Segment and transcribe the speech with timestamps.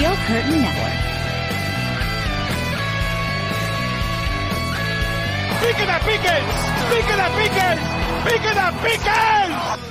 [0.00, 0.96] Steel Curtain Network.
[5.60, 6.56] ¡Pique the Pickens!
[6.88, 7.82] ¡Pique the Pickens!
[8.24, 9.84] ¡Pique the Pickens!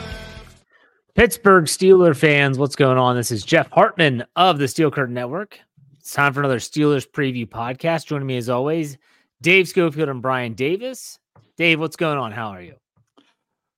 [1.14, 3.18] Pittsburgh Steeler fans, what's going on?
[3.18, 5.60] This is Jeff Hartman of the Steel Curtain Network.
[6.00, 8.08] It's time for another Steelers preview podcast.
[8.08, 8.98] Joining me as always,
[9.44, 11.20] Dave Schofield and Bryan Davis.
[11.56, 12.32] Dave, what's going on?
[12.32, 12.74] How are you?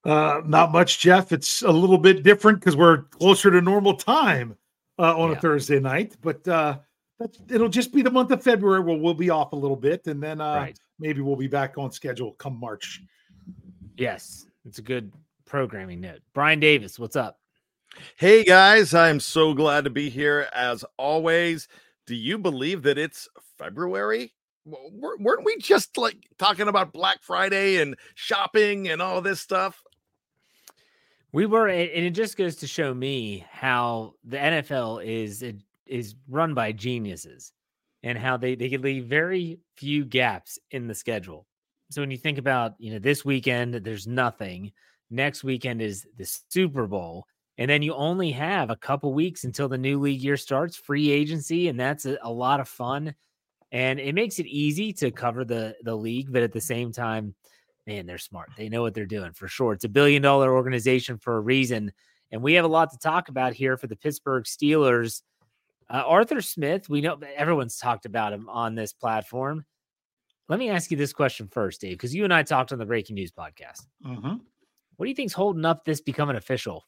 [0.05, 1.33] Uh, not much, Jeff.
[1.33, 4.55] It's a little bit different because we're closer to normal time
[5.01, 5.37] uh, on Yeah.
[5.37, 6.77] a Thursday night, but uh,
[7.19, 10.07] that's, it'll just be the month of February where we'll be off a little bit,
[10.07, 10.79] and then uh, Right.
[10.99, 13.01] maybe we'll be back on schedule come March.
[13.97, 15.11] Yes, it's a good
[15.45, 16.21] programming note.
[16.33, 17.39] Bryan Davis, what's up?
[18.15, 21.67] Hey guys, I'm so glad to be here as always.
[22.07, 23.27] Do you believe that it's
[23.57, 24.33] February?
[24.69, 29.83] W- Weren't we just like talking about Black Friday and shopping and all this stuff?
[31.33, 35.43] We were, and it just goes to show me how the NFL is
[35.85, 37.53] is run by geniuses,
[38.03, 41.47] and how they they can leave very few gaps in the schedule.
[41.89, 44.71] So when you think about, you know, this weekend, there's nothing.
[45.09, 47.25] Next weekend is the Super Bowl,
[47.57, 51.11] and then you only have a couple weeks until the new league year starts, free
[51.11, 53.13] agency, and that's a, a lot of fun.
[53.71, 57.35] And it makes it easy to cover the the league, but at the same time,
[57.91, 58.49] man, they're smart.
[58.57, 59.73] They know what they're doing for sure.
[59.73, 61.91] It's a billion dollar organization for a reason.
[62.31, 65.21] And we have a lot to talk about here for the Pittsburgh Steelers.
[65.89, 69.65] Uh, Arthur Smith, we know everyone's talked about him on this platform.
[70.47, 72.85] Let me ask you this question first, Dave, because you and I talked on the
[72.85, 73.85] Breaking News podcast.
[74.05, 74.35] Mm-hmm.
[74.95, 76.85] What do you think's holding up this becoming official?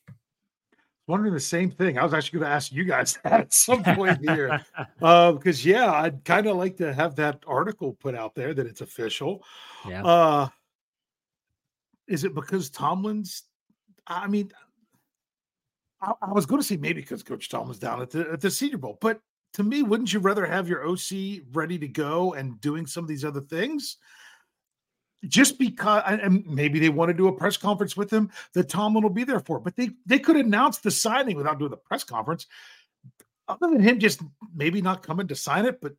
[1.08, 1.98] Wondering the same thing.
[1.98, 4.64] I was actually going to ask you guys that at some point here,
[5.02, 8.66] uh, because yeah, I'd kind of like to have that article put out there that
[8.66, 9.44] it's official.
[9.88, 10.06] yeah.
[10.06, 10.48] Uh,
[12.08, 13.44] is it because Tomlin's?
[14.08, 14.52] I mean,
[16.02, 18.52] I, I was going to say maybe because Coach Tomlin's down at the at the
[18.52, 19.20] Senior Bowl, but
[19.54, 23.08] to me, wouldn't you rather have your OC ready to go and doing some of
[23.08, 23.98] these other things?
[25.26, 29.04] Just because, and- maybe they want to do a press conference with him that Tomlin
[29.04, 32.04] will be there for, but they they could announce the signing without doing the press
[32.04, 32.48] conference.
[33.48, 34.22] Other than him just
[34.56, 35.94] maybe not coming to sign it, but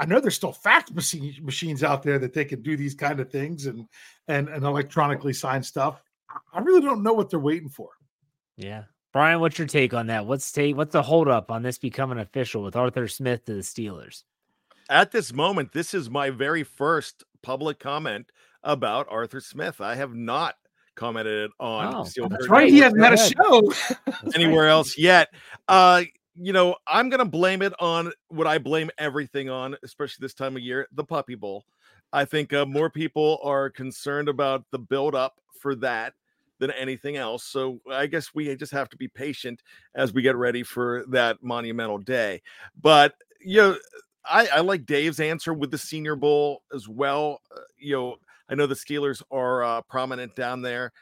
[0.00, 3.20] I know there's still fax machine, machines out there that they can do these kind
[3.20, 3.86] of things and
[4.28, 6.02] and and electronically sign stuff.
[6.28, 7.90] I- I really don't know what they're waiting for.
[8.56, 8.84] yeah.
[9.12, 10.24] Bryan, what's your take on that?
[10.26, 14.22] What's take what's the holdup on this becoming official with Arthur Smith to the Steelers?
[14.88, 18.30] At this moment, this is my very first public comment
[18.62, 19.80] about Arthur Smith.
[19.80, 20.54] I have not
[20.94, 22.68] commented on Oh, That's right.
[22.70, 23.72] He hasn't had a show.
[24.34, 25.28] anywhere else yet.
[25.66, 26.02] Uh,
[26.42, 30.56] you know, I'm gonna blame it on what I blame everything on, especially this time
[30.56, 31.64] of year, the Puppy Bowl.
[32.12, 36.14] I think uh, more people are concerned about the build up for that
[36.58, 37.44] than anything else.
[37.44, 39.62] So I guess we just have to be patient
[39.94, 42.42] as we get ready for that monumental day.
[42.80, 43.76] But you know,
[44.24, 47.42] I, I like Dave's answer with the Senior Bowl as well.
[47.54, 48.16] Uh, you know,
[48.48, 50.92] I know the Steelers are uh, prominent down there.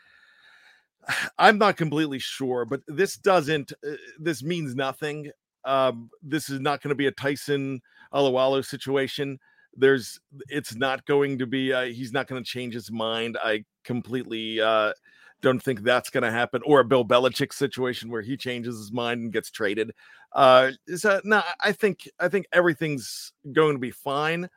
[1.39, 3.73] I'm not completely sure, but this doesn't.
[3.87, 5.31] Uh, this means nothing.
[5.65, 7.81] Um, this is not going to be a Tyson
[8.13, 9.39] Alualu situation.
[9.77, 11.73] There's, it's not going to be.
[11.73, 13.37] Uh, he's not going to change his mind.
[13.43, 14.93] I completely uh,
[15.41, 16.63] don't think that's going to happen.
[16.65, 19.93] Or a Bill Belichick situation where he changes his mind and gets traded.
[20.33, 24.49] Uh, so no, I think I think everything's going to be fine,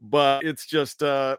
[0.00, 1.36] but it's just uh,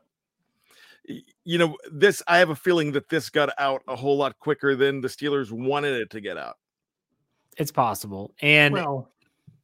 [1.46, 4.76] you know, this I have a feeling that this got out a whole lot quicker
[4.76, 6.56] than the Steelers wanted it to get out.
[7.58, 8.34] It's possible.
[8.42, 9.10] And well,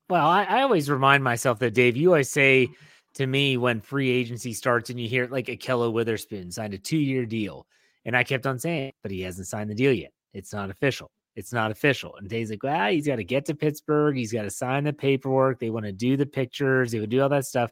[0.09, 2.70] Well, I, I always remind myself that Dave, you always say
[3.16, 6.97] to me when free agency starts and you hear like Ahkello Witherspoon signed a two
[6.97, 7.66] year deal.
[8.06, 10.12] And I kept on saying, but he hasn't signed the deal yet.
[10.34, 11.12] It's not official.
[11.36, 12.16] It's not official.
[12.18, 14.16] And Dave's like, well, he's got to get to Pittsburgh.
[14.16, 15.59] He's got to sign the paperwork.
[15.59, 16.91] They want to do the pictures.
[16.91, 17.72] They would do all that stuff.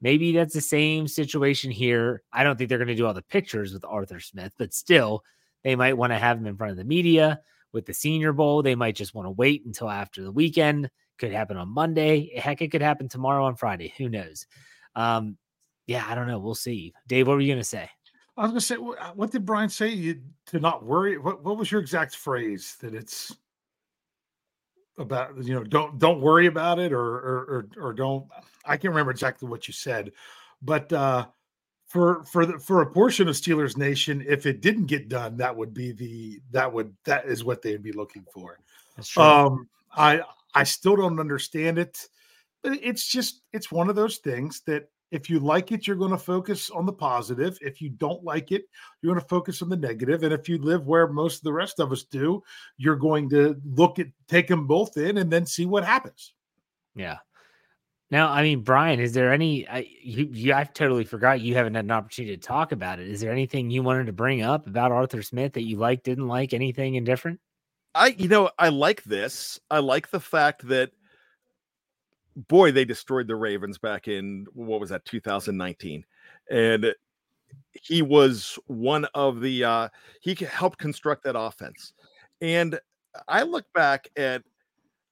[0.00, 2.22] Maybe that's the same situation here.
[2.32, 5.24] I don't think they're going to do all the pictures with Arthur Smith, but still,
[5.64, 7.40] they might want to have him in front of the media
[7.72, 8.62] with the Senior Bowl.
[8.62, 10.90] They might just want to wait until after the weekend.
[11.18, 12.30] Could happen on Monday.
[12.36, 13.92] Heck, it could happen tomorrow on Friday.
[13.98, 14.46] Who knows?
[14.94, 15.36] Um,
[15.88, 16.38] yeah, I don't know.
[16.38, 16.94] We'll see.
[17.08, 17.90] Dave, what were you going to say?
[18.36, 18.76] I was going to say,
[19.14, 19.88] what did Bryan say?
[19.88, 21.18] You to not worry.
[21.18, 22.76] What what was your exact phrase?
[22.80, 23.36] That it's
[24.98, 28.26] about you know don't don't worry about it or or or, or don't.
[28.64, 30.12] I can't remember exactly what you said,
[30.62, 31.26] but uh,
[31.86, 35.56] for for the, for a portion of Steelers Nation, if it didn't get done, that
[35.56, 38.58] would be the that would that is what they'd be looking for.
[38.96, 39.22] That's true.
[39.22, 40.20] Um, I
[40.54, 42.08] I still don't understand it.
[42.62, 46.10] But It's just it's one of those things that if you like it, you're going
[46.10, 47.58] to focus on the positive.
[47.60, 48.64] If you don't like it,
[49.00, 50.22] you're going to focus on the negative.
[50.22, 52.42] And if you live where most of the rest of us do,
[52.76, 56.34] you're going to look at take them both in and then see what happens.
[56.94, 57.18] Yeah.
[58.10, 59.68] Now, I mean, Bryan, is there any?
[59.68, 63.08] I, you, you, I totally forgot you haven't had an opportunity to talk about it.
[63.08, 66.26] Is there anything you wanted to bring up about Arthur Smith that you like, didn't
[66.26, 67.38] like, anything indifferent?
[67.94, 69.60] I, you know, I like this.
[69.70, 70.90] I like the fact that,
[72.46, 76.04] boy, they destroyed the Ravens back in what was that, 2019,
[76.50, 76.94] and
[77.72, 79.64] he was one of the.
[79.64, 79.88] uh
[80.20, 81.92] He helped construct that offense,
[82.40, 82.78] and
[83.26, 84.42] I look back at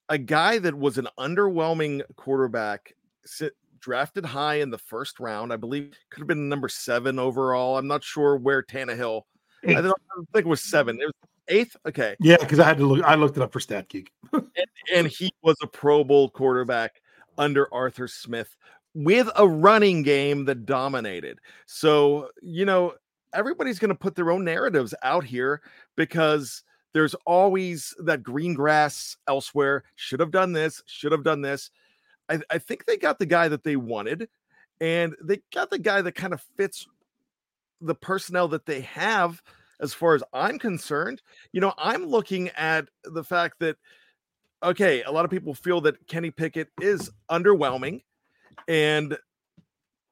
[0.08, 2.94] a guy that was an underwhelming quarterback,
[3.24, 5.52] sit, drafted high in the first round.
[5.52, 7.76] I believe could have been number seven overall.
[7.78, 9.22] I'm not sure where Tannehill.
[9.66, 11.00] I, don't, I think it was seven.
[11.00, 11.14] It was
[11.48, 11.76] eighth.
[11.86, 12.14] Okay.
[12.20, 13.04] Yeah, because I had to look.
[13.04, 14.12] I looked it up for Stat Geek.
[14.32, 14.46] and,
[14.94, 17.00] and he was a Pro Bowl quarterback
[17.38, 18.56] under Arthur Smith
[18.94, 21.38] with a running game that dominated.
[21.66, 22.94] So you know
[23.34, 25.60] everybody's going to put their own narratives out here
[25.96, 26.62] because
[26.94, 29.84] there's always that green grass elsewhere.
[29.96, 31.70] Should have done this, should have done this.
[32.28, 34.28] I, I think they got the guy that they wanted,
[34.80, 36.86] and they got the guy that kind of fits
[37.80, 39.42] the personnel that they have
[39.80, 41.20] as far as I'm concerned.
[41.52, 43.76] You know, I'm looking at the fact that,
[44.62, 48.02] okay, a lot of people feel that Kenny Pickett is underwhelming,
[48.68, 49.16] and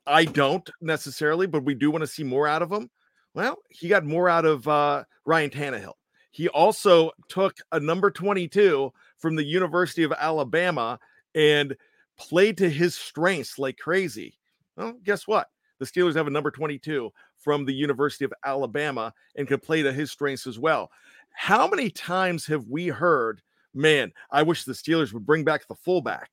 [0.06, 2.90] I don't necessarily, but we do want to see more out of him.
[3.34, 5.94] Well, he got more out of uh, Ryan Tannehill.
[6.30, 10.98] He also took a number 22 from the University of Alabama
[11.34, 11.76] and
[12.16, 14.38] played to his strengths like crazy.
[14.76, 15.48] Well, guess what?
[15.78, 19.92] The Steelers have a number 22 from the University of Alabama and can play to
[19.92, 20.90] his strengths as well.
[21.32, 23.42] How many times have we heard,
[23.74, 26.30] man, I wish the Steelers would bring back the fullback?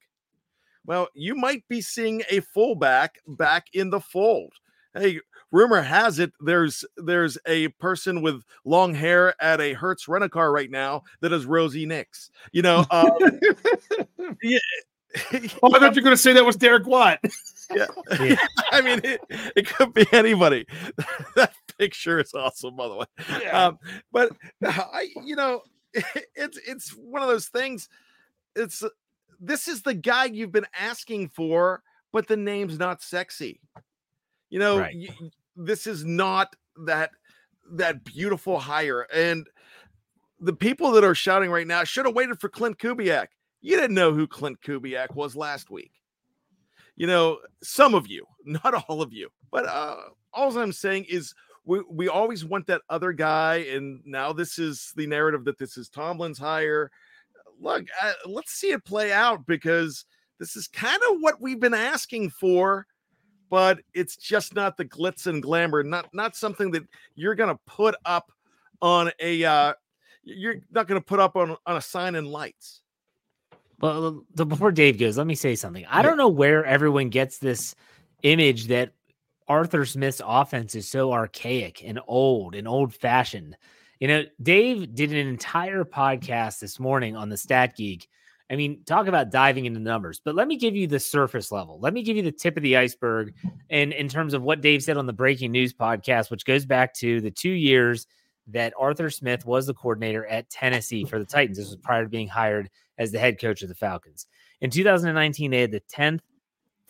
[0.85, 4.53] Well, you might be seeing a fullback back in the fold.
[4.93, 5.19] Hey,
[5.51, 10.29] rumor has it there's there's a person with long hair at a Hertz rent a
[10.29, 12.31] car right now that is Rosie Nix.
[12.51, 13.11] You know, um,
[14.41, 14.59] yeah.
[15.61, 17.19] oh, I thought you were going to say that was Derek Watt.
[17.73, 17.85] yeah.
[18.19, 18.35] yeah.
[18.71, 19.21] I mean, it,
[19.55, 20.65] it, could be anybody.
[21.35, 23.05] that picture is awesome, by the way.
[23.41, 23.67] Yeah.
[23.67, 23.79] Um,
[24.11, 24.31] but
[24.63, 25.61] I, you know,
[26.35, 27.89] it's it's one of those things.
[28.55, 28.83] It's
[29.39, 33.59] this is the guy you've been asking for, but the name's not sexy.
[34.49, 34.95] You know, right.
[35.55, 36.55] this is not
[36.85, 37.11] that
[37.73, 39.07] that beautiful hire.
[39.13, 39.47] And
[40.39, 43.27] the people that are shouting right now should have waited for Klint Kubiak.
[43.61, 45.91] You didn't know who Klint Kubiak was last week.
[46.95, 49.97] You know, some of you, not all of you, but uh,
[50.33, 51.33] all I'm saying is
[51.71, 53.65] we, we always want that other guy.
[53.71, 56.91] And now this is the narrative that this is Tomlin's hire.
[57.61, 60.03] Look, uh, let's see it play out because
[60.37, 62.85] this is kind of what we've been asking for
[63.49, 66.83] but it's just not the glitz and glamour, not not something that
[67.15, 68.31] you're gonna put up
[68.81, 69.73] on a uh
[70.23, 72.81] you're not gonna put up on, on a sign in lights.
[73.81, 75.85] Well, before Dave goes, let me say something.
[75.89, 77.75] I don't know where everyone gets this
[78.23, 78.93] image that
[79.51, 83.57] Arthur Smith's offense is so archaic and old and old fashioned.
[83.99, 88.07] You know, Dave did an entire podcast this morning on the Stat Geek
[88.51, 91.79] I mean, talk about diving into numbers, but let me give you the surface level.
[91.79, 93.33] Let me give you the tip of the iceberg.
[93.69, 96.93] And in terms of what Dave said on the breaking news podcast, which goes back
[96.95, 98.07] to the two years
[98.47, 101.57] that Arthur Smith was the coordinator at Tennessee for the Titans.
[101.57, 104.27] This was prior to being hired as the head coach of the Falcons.
[104.59, 106.19] In 2019, they had the 10th,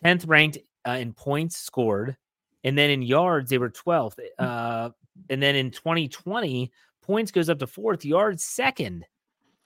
[0.04, 0.58] 10th ranked
[0.88, 2.18] uh, in points scored.
[2.64, 4.20] And then in yards, they were 12th.
[4.38, 4.90] Uh,
[5.30, 9.06] and then in 2020, points goes up to fourth, yards second.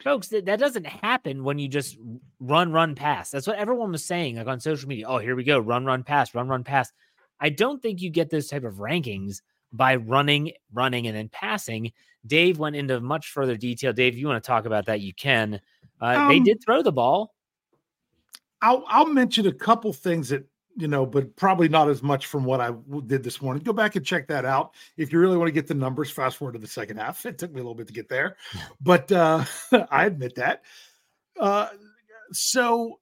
[0.04, 1.98] Folks that, that doesn't happen when you just
[2.40, 3.32] run run pass.
[3.32, 6.04] That's what everyone was saying like on social media oh here we go run run
[6.04, 6.92] pass run run pass.
[7.40, 11.94] I don't think you get those type of rankings by running running and then passing.
[12.28, 13.94] Dave went into much further detail.
[13.94, 15.62] Dave if you want to talk about that you can.
[16.02, 17.34] Uh, um, they did throw the ball.
[18.62, 22.44] I'll, I'll mention a couple things that you know, but probably not as much from
[22.44, 22.72] what I
[23.08, 23.64] did this morning.
[23.64, 26.12] Go back and check that out if you really want to get the numbers.
[26.12, 27.26] Fast forward to the second half.
[27.26, 28.38] It took me a little bit to get there,
[28.82, 29.46] but uh,
[29.90, 30.64] I admit that.
[31.40, 31.70] Uh,
[32.32, 33.00] so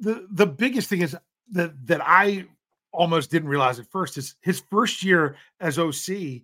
[0.00, 1.16] the the biggest thing is
[1.52, 2.46] that that I
[2.92, 6.42] almost didn't realize at first is his first year as OC.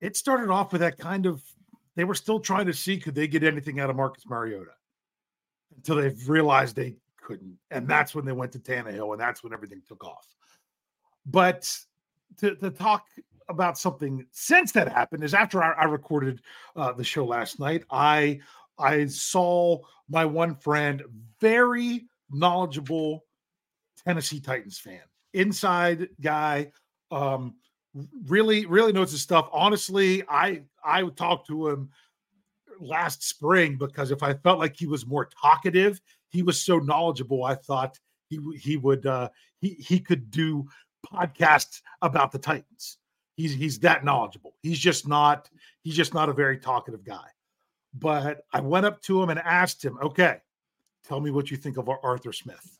[0.00, 1.42] It started off with that kind of
[1.96, 4.72] they were still trying to see could they get anything out of Marcus Mariota
[5.76, 7.58] until they realized they couldn't.
[7.70, 10.26] And that's when they went to Tannehill, and that's when everything took off.
[11.26, 11.76] But
[12.38, 13.06] to, to talk
[13.48, 16.40] about something since that happened is after I, I recorded
[16.76, 18.40] uh, the show last night, I
[18.78, 19.78] I saw
[20.08, 21.02] my one friend,
[21.40, 23.24] very knowledgeable
[24.04, 25.00] Tennessee Titans fan,
[25.32, 26.70] inside guy,
[27.10, 27.54] um,
[28.26, 29.48] really really knows his stuff.
[29.52, 31.90] Honestly, I I talked to him
[32.80, 36.00] last spring because if I felt like he was more talkative,
[36.34, 37.44] he was so knowledgeable.
[37.44, 37.96] I thought
[38.28, 39.28] he he would uh,
[39.60, 40.66] he he could do
[41.06, 42.98] podcasts about the Titans.
[43.36, 44.56] He's he's that knowledgeable.
[44.60, 45.48] He's just not
[45.84, 47.28] he's just not a very talkative guy.
[47.96, 50.38] But I went up to him and asked him, "Okay,
[51.06, 52.78] tell me what you think of Arthur Smith."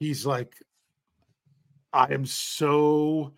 [0.00, 0.54] He's like,
[1.92, 3.34] "I am so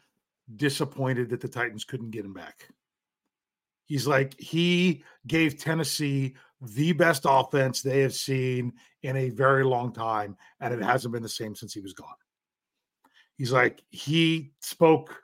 [0.54, 2.68] disappointed that the Titans couldn't get him back."
[3.86, 8.72] He's like, he gave Tennessee the best offense they have seen
[9.04, 12.16] in a very long time, and it hasn't been the same since he was gone.
[13.36, 15.20] He's like, he spoke,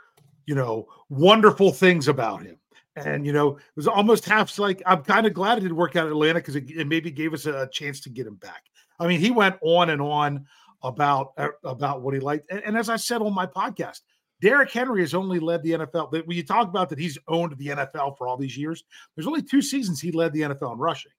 [0.47, 2.59] you know, wonderful things about him.
[2.97, 5.97] And, you know, it was almost half like, I'm kind of glad it didn't work
[5.97, 8.65] out in Atlanta because it, it, maybe gave us a, chance to get him back.
[8.99, 10.47] I mean, he went on and on
[10.83, 12.47] about uh, about what he liked.
[12.51, 14.01] And, and as I said on my podcast,
[14.43, 16.27] Derrick Henry has only led the NFL.
[16.27, 18.85] When you talk about that he's owned the NFL for all these years,
[19.15, 21.13] there's only two seasons he led the NFL in rushing.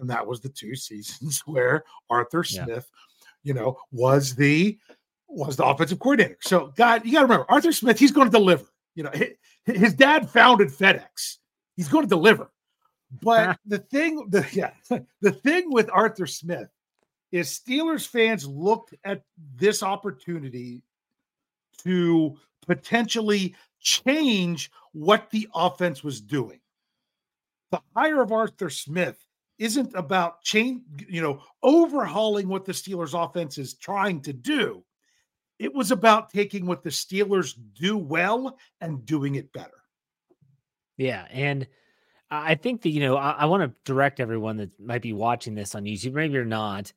[0.00, 3.32] And that was the two seasons where Arthur Smith, yeah.
[3.42, 4.78] you know, was the
[5.28, 6.38] was the offensive coordinator.
[6.40, 8.64] So, God, you got to remember, Arthur Smith, he's going to deliver.
[8.94, 9.12] You know,
[9.66, 11.36] his dad founded FedEx.
[11.76, 12.50] He's going to deliver.
[13.22, 14.72] But the thing, the yeah,
[15.20, 16.68] the thing with Arthur Smith
[17.30, 19.22] is Steelers fans looked at
[19.54, 20.82] this opportunity
[21.84, 22.36] to
[22.66, 26.60] potentially change what the offense was doing.
[27.70, 29.27] The hire of Arthur Smith
[29.58, 34.84] isn't about change, you know, overhauling what the Steelers offense is trying to do.
[35.58, 39.72] It was about taking what the Steelers do well and doing it better.
[40.96, 41.26] Yeah.
[41.30, 41.66] And
[42.30, 45.54] I think that, you know, I, I want to direct everyone that might be watching
[45.54, 46.12] this on YouTube.
[46.12, 46.88] Maybe you're not.
[46.90, 46.94] If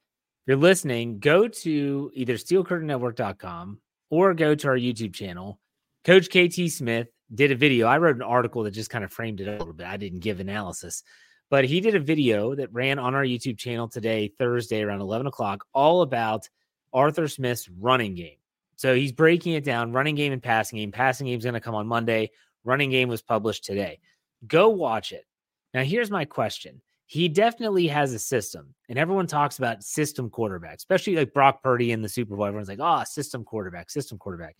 [0.47, 5.59] you're listening, go to either steelcurtainnetwork.com or go to our YouTube channel.
[6.03, 7.87] Coach KT Smith did a video.
[7.87, 9.87] I wrote an article that just kind of framed it a little bit.
[9.87, 11.03] I didn't give analysis,
[11.51, 15.27] but he did a video that ran on our YouTube channel today, Thursday, around 11
[15.27, 16.47] o'clock, all about
[16.93, 18.37] Arthur Smith's running game.
[18.77, 20.93] So he's breaking it down running game and passing game.
[20.93, 22.31] Passing game is going to come on Monday.
[22.63, 23.99] Running game was published today.
[24.47, 25.25] Go watch it.
[25.73, 28.73] Now, here's my question he definitely has a system.
[28.87, 32.45] And everyone talks about system quarterback, especially like Brock Purdy in the Super Bowl.
[32.45, 34.55] Everyone's like, oh, system quarterback, system quarterback.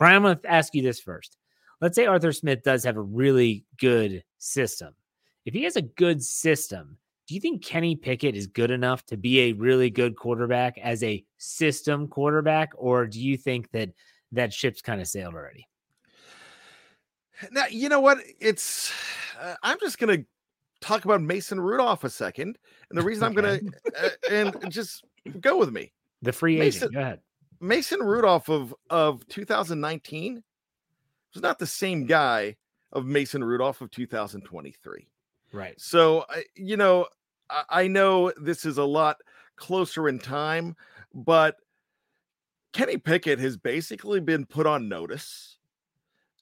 [0.00, 1.36] Bryan, I'm going to ask you this first.
[1.80, 4.96] Let's say Arthur Smith does have a really good system.
[5.44, 6.96] If he has a good system,
[7.26, 11.02] do you think Kenny Pickett is good enough to be a really good quarterback as
[11.02, 12.72] a system quarterback?
[12.76, 13.90] Or do you think that
[14.32, 15.66] that ship's kind of sailed already?
[17.50, 18.18] Now, you know what?
[18.40, 18.92] It's,
[19.40, 20.26] uh, I'm just going to
[20.80, 22.58] talk about Mason Rudolph a second.
[22.90, 23.72] And the reason I'm going to,
[24.02, 25.04] uh, and just
[25.40, 25.92] go with me.
[26.22, 26.94] The free Mason, agent.
[26.94, 27.20] Go ahead.
[27.60, 30.42] Mason Rudolph of, of 2019
[31.34, 32.56] was not the same guy
[32.92, 35.08] of Mason Rudolph of 2023.
[35.54, 35.80] Right.
[35.80, 36.24] So,
[36.56, 37.06] you know,
[37.48, 39.16] I, I know this is a lot
[39.56, 40.74] closer in time,
[41.14, 41.56] but
[42.72, 45.58] Kenny Pickett has basically been put on notice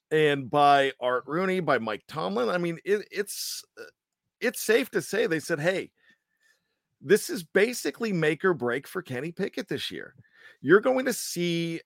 [0.09, 2.49] and by Art Rooney, by Mike Tomlin.
[2.49, 3.83] I mean, it, it's uh,
[4.41, 5.91] it's safe to say they said, hey,
[6.99, 10.15] this is basically make or break for Kenny Pickett this year.
[10.61, 11.81] You're going to see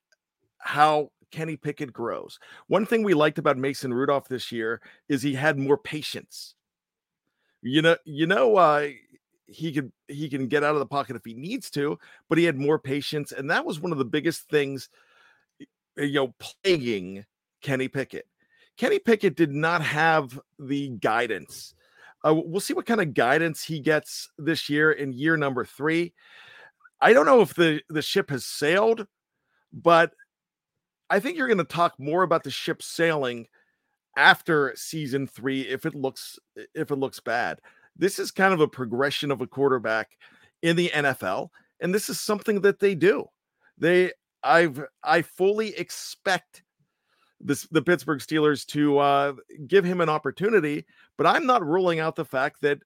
[0.59, 2.39] how Kenny Pickett grows.
[2.67, 6.55] One thing we liked about Mason Rudolph this year is he had more patience.
[7.61, 8.89] You know, you know, uh,
[9.47, 11.97] he could he can get out of the pocket if he needs to,
[12.29, 14.89] but he had more patience, and that was one of the biggest things,
[15.97, 17.25] you know, plaguing
[17.61, 18.27] Kenny Pickett.
[18.77, 21.73] Kenny Pickett did not have the guidance
[22.25, 26.13] uh, we'll see what kind of guidance he gets this year in year number three.
[26.99, 29.05] I don't know if the, the ship has sailed,
[29.71, 30.13] but
[31.09, 33.47] I think you're going to talk more about the ship sailing
[34.17, 36.37] after season three if it looks
[36.75, 37.61] if it looks bad.
[37.95, 40.17] This is kind of a progression of a quarterback
[40.61, 43.25] in the NFL, and this is something that they do.
[43.77, 44.11] They
[44.43, 46.63] I've I fully expect
[47.39, 49.33] this, the Pittsburgh Steelers to uh,
[49.67, 50.85] give him an opportunity.
[51.17, 52.79] But I'm not ruling out the fact that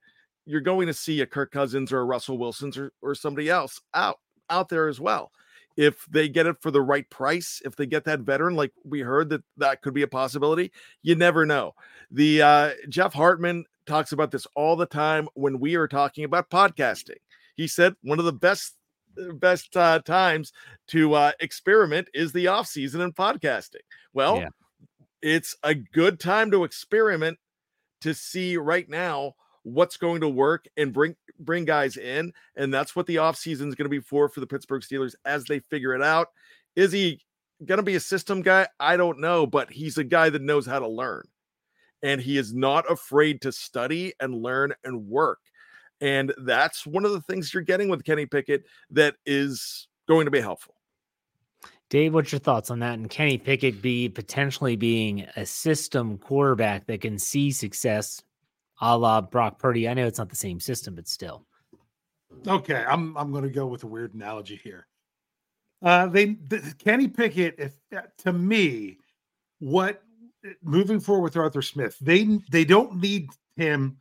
[0.46, 3.80] you're going to see a Kirk Cousins or a Russell Wilson's or, or somebody else
[3.94, 4.20] out
[4.50, 5.32] out there as well.
[5.78, 9.02] If they get it for the right price, if they get that veteran, like we
[9.02, 11.74] heard that that could be a possibility, you never know.
[12.12, 16.50] The uh, Jeff Hartman talks about this all the time when we are talking about
[16.50, 17.18] podcasting.
[17.56, 18.76] He said one of the best
[19.36, 20.54] best uh, times
[20.88, 23.82] to uh, experiment is the off season in podcasting.
[24.14, 24.50] Well, yeah.
[25.22, 27.38] it's a good time to experiment
[28.02, 32.96] to see right now what's going to work and bring bring guys in and that's
[32.96, 35.60] what the off season is going to be for for the Pittsburgh Steelers as they
[35.60, 36.28] figure it out.
[36.76, 37.20] Is he
[37.66, 38.68] going to be a system guy?
[38.80, 41.24] I don't know, but he's a guy that knows how to learn.
[42.04, 45.40] And he is not afraid to study and learn and work.
[46.00, 50.32] And that's one of the things you're getting with Kenny Pickett that is going to
[50.32, 50.76] be helpful.
[51.92, 52.94] Dave, what's your thoughts on that?
[52.94, 58.24] And Kenny Pickett be potentially being a system quarterback that can see success
[58.82, 59.88] a la Brock Purdy?
[59.88, 61.46] I know it's not the same system, but still.
[62.48, 64.88] Okay, I'm I'm going to go with a weird analogy here.
[65.84, 68.98] Uh, they the, Kenny Pickett, if uh, to me,
[69.60, 70.02] what
[70.64, 73.98] moving forward with Arthur Smith, they they don't need him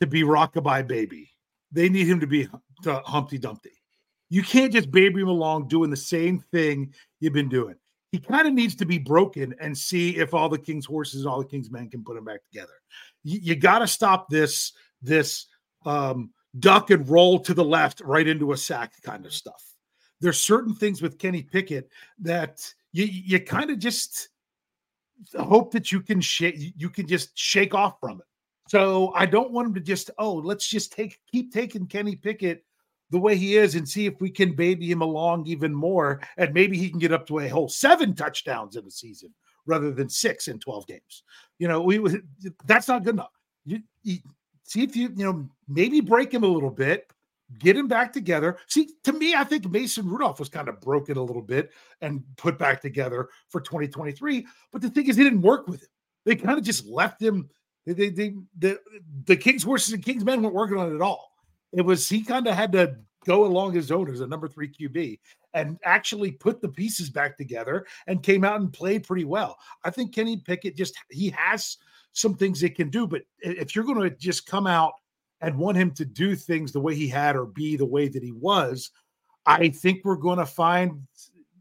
[0.00, 1.30] to be rockabye baby.
[1.70, 2.48] They need him to be
[2.84, 3.70] Humpty Dumpty.
[4.28, 7.76] You can't just baby him along doing the same thing you've been doing.
[8.12, 11.30] He kind of needs to be broken and see if all the king's horses and
[11.30, 12.74] all the king's men can put him back together.
[13.24, 15.46] You, you got to stop this this
[15.86, 19.64] um, duck and roll to the left right into a sack kind of stuff.
[20.20, 21.90] There's certain things with Kenny Pickett
[22.20, 24.28] that you you kind of just
[25.38, 28.26] hope that you can shake you can just shake off from it.
[28.68, 32.64] So I don't want him to just oh let's just take keep taking Kenny Pickett
[33.12, 36.52] the way he is and see if we can baby him along even more and
[36.54, 39.32] maybe he can get up to a whole seven touchdowns in a season
[39.66, 41.22] rather than six in 12 games.
[41.58, 42.00] You know, we
[42.64, 43.30] that's not good enough.
[43.64, 44.18] You, you
[44.64, 47.12] see if you you know maybe break him a little bit
[47.58, 48.56] get him back together.
[48.66, 52.22] See, to me, I think Mason Rudolph was kind of broken a little bit and
[52.38, 54.46] put back together for 2023.
[54.72, 55.88] But the thing is, they didn't work with him.
[56.24, 57.50] They kind of just left him.
[57.86, 58.80] They, they, they the,
[59.24, 61.31] the King's horses and King's men weren't working on it at all.
[61.72, 64.68] It was he kind of had to go along his own as a number three
[64.68, 65.18] QB
[65.54, 69.56] and actually put the pieces back together and came out and played pretty well.
[69.84, 71.76] I think Kenny Pickett just he has
[72.12, 74.92] some things he can do, but if you're going to just come out
[75.40, 78.22] and want him to do things the way he had or be the way that
[78.22, 78.90] he was,
[79.46, 81.02] I think we're going to find,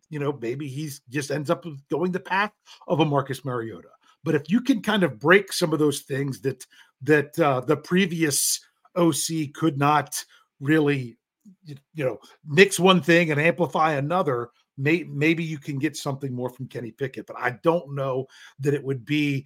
[0.09, 2.51] you know, maybe he's just ends up going the path
[2.87, 3.89] of a Marcus Mariota.
[4.23, 6.65] But if you can kind of break some of those things that
[7.01, 8.59] that uh, the previous
[8.95, 10.23] OC could not
[10.59, 11.17] really,
[11.65, 16.49] you know, mix one thing and amplify another, may, maybe you can get something more
[16.49, 17.27] from Kenny Pickett.
[17.27, 18.27] But I don't know
[18.59, 19.45] that it would be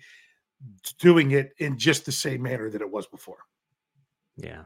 [0.99, 3.39] doing it in just the same manner that it was before.
[4.37, 4.63] Yeah.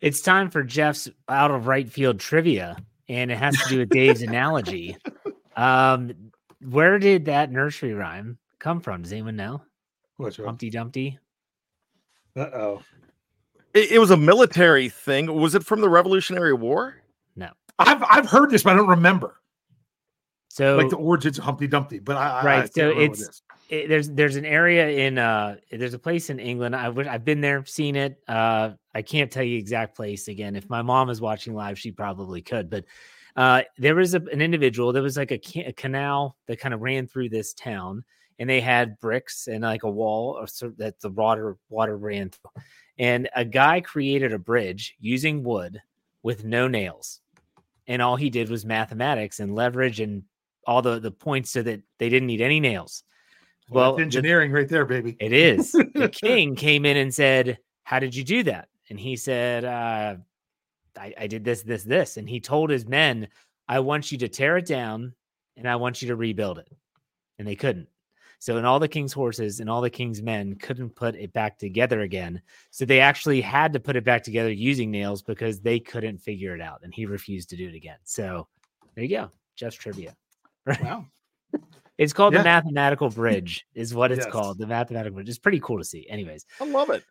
[0.00, 2.76] It's time for Jeff's out of right field trivia,
[3.08, 4.96] and it has to do with Dave's analogy.
[5.56, 6.12] Um,
[6.60, 9.00] where did that nursery rhyme come from?
[9.00, 9.62] Does anyone know?
[10.16, 11.18] What's Humpty Dumpty.
[12.36, 12.82] Uh oh.
[13.76, 15.32] It, it was a military thing.
[15.32, 16.96] Was it from the Revolutionary War?
[17.36, 17.50] No.
[17.78, 19.40] I've I've heard this, but I don't remember.
[20.48, 22.64] So like the origins of Humpty Dumpty, but I right.
[22.64, 26.74] I so it's it, there's there's an area in uh there's a place in England.
[26.74, 28.18] I wish I've been there, seen it.
[28.26, 30.56] Uh, I can't tell you exact place again.
[30.56, 32.70] If my mom is watching live, she probably could.
[32.70, 32.86] But
[33.36, 34.94] uh, there was a, an individual.
[34.94, 38.02] There was like a, a canal that kind of ran through this town,
[38.38, 42.30] and they had bricks and like a wall or so that the water water ran
[42.30, 42.62] through.
[42.98, 45.82] And a guy created a bridge using wood
[46.22, 47.20] with no nails,
[47.86, 50.22] and all he did was mathematics and leverage and
[50.66, 53.04] all the the points so that they didn't need any nails
[53.68, 55.16] well, well engineering the, right there, baby.
[55.18, 55.72] It is.
[55.72, 58.68] the king came in and said, How did you do that?
[58.88, 60.16] And he said, uh,
[60.98, 62.16] I, I did this, this, this.
[62.16, 63.28] And he told his men,
[63.68, 65.12] I want you to tear it down
[65.56, 66.68] and I want you to rebuild it.
[67.38, 67.88] And they couldn't.
[68.38, 71.58] So, and all the king's horses and all the king's men couldn't put it back
[71.58, 72.42] together again.
[72.70, 76.54] So they actually had to put it back together using nails because they couldn't figure
[76.54, 76.80] it out.
[76.82, 77.98] And he refused to do it again.
[78.04, 78.46] So
[78.94, 79.30] there you go.
[79.56, 80.14] Just trivia.
[80.82, 81.06] Wow.
[81.98, 82.40] It's called yeah.
[82.40, 84.30] the mathematical bridge, is what it's yes.
[84.30, 84.58] called.
[84.58, 85.30] The mathematical bridge.
[85.30, 86.06] It's pretty cool to see.
[86.10, 87.02] Anyways, I love it.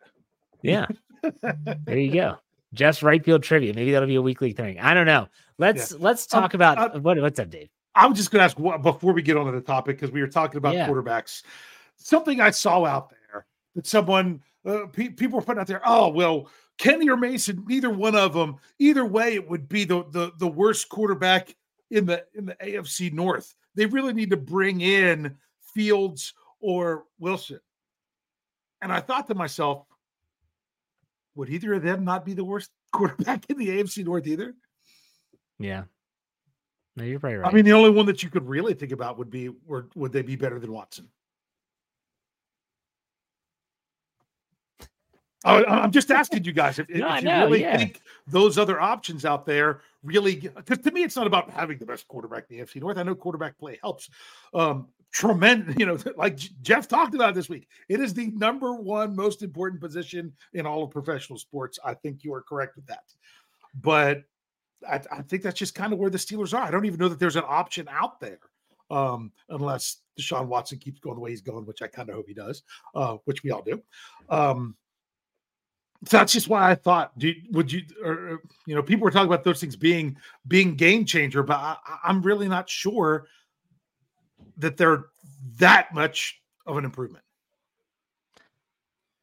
[0.62, 0.86] Yeah.
[1.42, 2.36] there you go.
[2.72, 3.74] Jeff's right field trivia.
[3.74, 4.78] Maybe that'll be a weekly thing.
[4.78, 5.26] I don't know.
[5.58, 5.98] Let's yeah.
[6.00, 7.68] let's um, talk um, about uh, what what's up, Dave.
[7.96, 10.12] I was just going to ask what, before we get on to the topic because
[10.12, 10.86] we were talking about yeah.
[10.86, 11.42] quarterbacks.
[11.96, 15.80] Something I saw out there that someone uh, pe- people were putting out there.
[15.84, 18.56] Oh well, Kenny or Mason, neither one of them.
[18.78, 21.56] Either way, it would be the the the worst quarterback
[21.90, 23.54] in the in the AFC North.
[23.74, 25.36] They really need to bring in
[25.74, 27.60] Fields or Wilson.
[28.82, 29.86] And I thought to myself,
[31.34, 34.54] would either of them not be the worst quarterback in the AFC North either?
[35.58, 35.84] Yeah.
[36.96, 37.52] No, you're probably right.
[37.52, 40.12] I mean, the only one that you could really think about would be, or would
[40.12, 41.08] they be better than Watson?
[45.44, 47.76] I'm just asking you guys if, no, if you know, really yeah.
[47.76, 51.86] think those other options out there really, because to me, it's not about having the
[51.86, 52.96] best quarterback in the AFC North.
[52.98, 54.08] I know quarterback play helps.
[54.54, 57.68] Um, tremendous, you know, like Jeff talked about this week.
[57.88, 61.78] It is the number one most important position in all of professional sports.
[61.84, 63.04] I think you are correct with that.
[63.80, 64.24] But
[64.88, 66.62] I, I think that's just kind of where the Steelers are.
[66.62, 68.40] I don't even know that there's an option out there
[68.90, 72.28] um, unless Deshaun Watson keeps going the way he's going, which I kind of hope
[72.28, 72.62] he does,
[72.94, 73.82] uh, which we all do.
[74.28, 74.76] Um,
[76.04, 79.28] so that's just why I thought, do, would you, or you know, people were talking
[79.32, 83.26] about those things being being game changer, but I, I'm really not sure
[84.58, 85.06] that they're
[85.58, 87.24] that much of an improvement.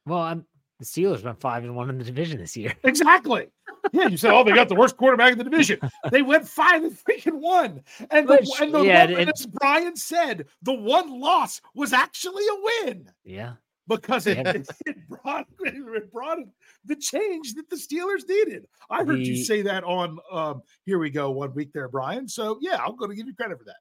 [0.06, 0.46] Well, I'm
[0.78, 2.74] the Steelers went five and one in the division this year.
[2.84, 3.48] Exactly.
[3.92, 5.78] Yeah, you said, oh, they got the worst quarterback in the division.
[6.10, 7.82] They went five and freaking one.
[8.10, 11.92] And the, Which, and the yeah, one, it- as Bryan said, the one loss was
[11.92, 13.54] actually a win Yeah.
[13.86, 14.50] because it, Yeah.
[14.52, 16.38] it, it brought it brought
[16.86, 18.66] the change that the Steelers needed.
[18.90, 22.26] I heard you say that on um, here we go one week there, Bryan.
[22.28, 23.76] So yeah, I'm going to give you credit for that.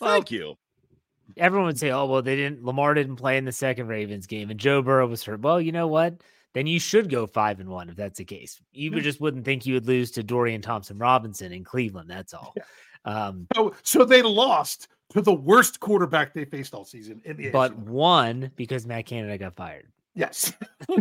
[0.00, 0.56] Well, Thank you.
[1.36, 2.64] Everyone would say, "Oh, well, they didn't.
[2.64, 5.72] Lamar didn't play in the second Ravens game, and Joe Burrow was hurt." Well, you
[5.72, 6.22] know what?
[6.54, 8.58] Then you should go five and one if that's the case.
[8.72, 9.00] You Yeah.
[9.02, 12.08] just wouldn't think you would lose to Dorian Thompson Robinson in Cleveland.
[12.08, 12.54] That's all.
[13.04, 17.50] Um, So, so they lost to the worst quarterback they faced all season in the
[17.50, 17.78] but AFC.
[17.88, 19.86] one because Matt Canada got fired.
[20.14, 20.52] yes.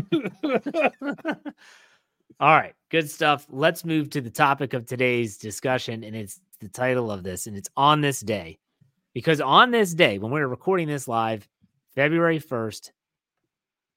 [2.39, 3.48] All right, good stuff.
[3.50, 7.56] Let's move to the topic of today's discussion, and it's the title of this, and
[7.56, 8.60] it's on this day.
[9.15, 11.47] Because on this day, when we're recording this live,
[11.95, 12.91] February 1st,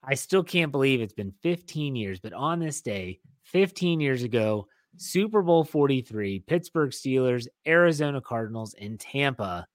[0.04, 4.68] I still can't believe it's been 15 years, but on this day, 15 years ago,
[4.96, 9.66] Super Bowl 43, Pittsburgh Steelers, Arizona Cardinals, and Tampa.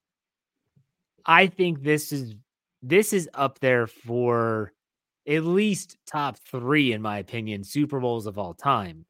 [1.26, 2.36] I think this is
[2.82, 4.72] this is up there for
[5.28, 9.06] at least top three, in my opinion, Super Bowls of all time.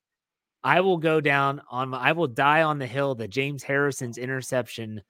[0.64, 4.18] I will go down on my, I will die on the hill that James Harrison's
[4.18, 5.04] interception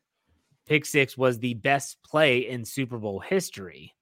[0.66, 3.94] pick six was the best play in Super Bowl history.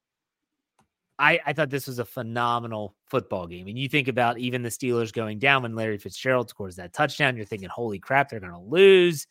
[1.19, 3.67] I, I thought this was a phenomenal football game.
[3.67, 7.35] And you think about even the Steelers going down when Larry Fitzgerald scores that touchdown,
[7.35, 9.27] you're thinking, holy crap, they're going to lose.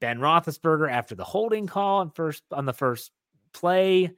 [0.00, 3.10] Ben Roethlisberger after the holding call on first on the first
[3.52, 4.10] play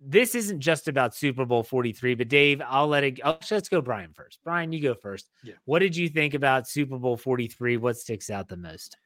[0.00, 3.80] this isn't just about Super Bowl 43, but Dave, I'll let it oh, let's go
[3.80, 4.38] Bryan first.
[4.44, 5.30] Bryan, you go first.
[5.42, 5.54] Yeah.
[5.64, 7.78] What did you think about Super Bowl 43?
[7.78, 8.96] What sticks out the most?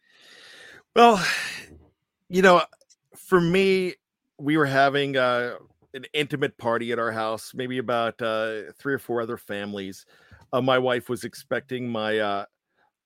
[0.95, 1.25] Well,
[2.33, 2.63] you know,
[3.15, 3.95] for me,
[4.39, 5.57] we were having uh,
[5.93, 10.07] an intimate party at our house, maybe about uh, three or four other families.
[10.51, 12.45] Uh, my wife was expecting my uh,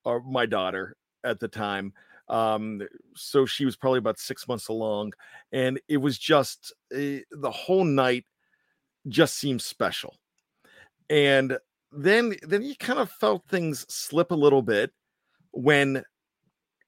[0.04, 1.92] or my daughter at the time,
[2.28, 2.80] um,
[3.16, 5.12] so she was probably about six months along,
[5.52, 8.24] and it was just uh, the whole night
[9.08, 10.14] just seemed special.
[11.10, 11.58] And
[11.90, 14.92] then, then you kind of felt things slip a little bit
[15.52, 16.04] when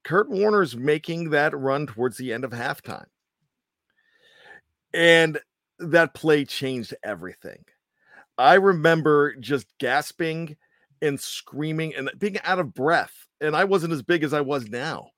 [0.04, 3.06] Kurt Warner's making that run towards the end of halftime.
[4.94, 5.38] And
[5.78, 7.64] that play changed everything.
[8.38, 10.56] I remember just gasping
[11.02, 13.26] and screaming and being out of breath.
[13.40, 15.10] And I wasn't as big as I was now,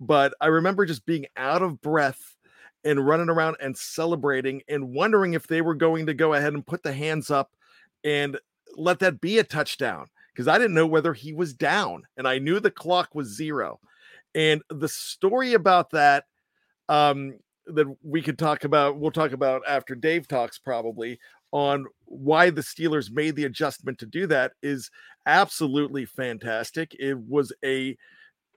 [0.00, 2.36] but I remember just being out of breath
[2.84, 6.66] and running around and celebrating and wondering if they were going to go ahead and
[6.66, 7.52] put the hands up
[8.02, 8.38] and
[8.76, 12.38] let that be a touchdown because I didn't know whether he was down and I
[12.38, 13.80] knew the clock was zero.
[14.34, 16.24] And the story about that
[16.88, 17.34] um
[17.66, 21.18] that we could talk about we'll talk about after Dave talks probably
[21.52, 24.90] on why the Steelers made the adjustment to do that is
[25.24, 26.94] absolutely fantastic.
[26.98, 27.96] It was a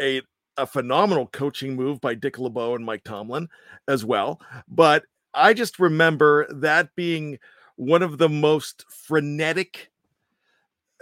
[0.02, 0.22] a
[0.58, 3.48] a phenomenal coaching move by Dick LeBeau and Mike Tomlin
[3.88, 4.42] as well.
[4.68, 7.38] But I just remember that being
[7.76, 9.92] one of the most frenetic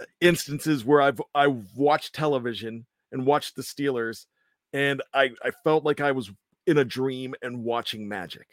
[0.00, 4.26] uh, instances where I've I watched television and watched the Steelers
[4.72, 6.30] and I I felt like I was
[6.66, 8.46] in a dream and watching magic.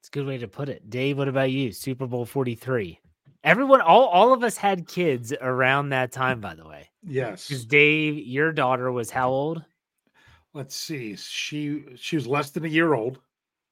[0.00, 0.90] It's a good way to put it.
[0.90, 1.70] Dave, what about you?
[1.72, 2.98] Super Bowl 43.
[3.44, 6.88] Everyone, all, all of us had kids around that time, by the way.
[7.04, 7.46] Yes.
[7.46, 9.64] Because Dave, your daughter was how old?
[10.54, 11.16] Let's see.
[11.16, 13.20] She she was less than a year old.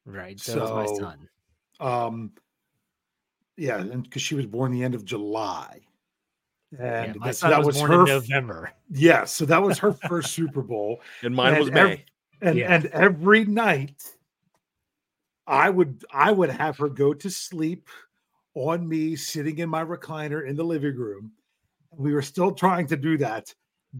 [0.06, 0.40] Right.
[0.40, 1.28] So, was my son.
[1.78, 2.32] Um,
[3.56, 5.89] yeah, and because she was born the end of July, Yeah,
[6.78, 7.96] and my that, that was, was born her.
[7.96, 8.72] in f- November.
[8.90, 11.92] Yeah, so that was her first Super Bowl, And mine And was May.
[11.92, 12.00] ev-
[12.42, 12.72] and Yeah.
[12.74, 14.02] and every night,
[15.46, 17.88] I would I would have her go to sleep
[18.54, 21.32] on me, sitting in my recliner in the living room.
[21.92, 23.52] We were still trying to do that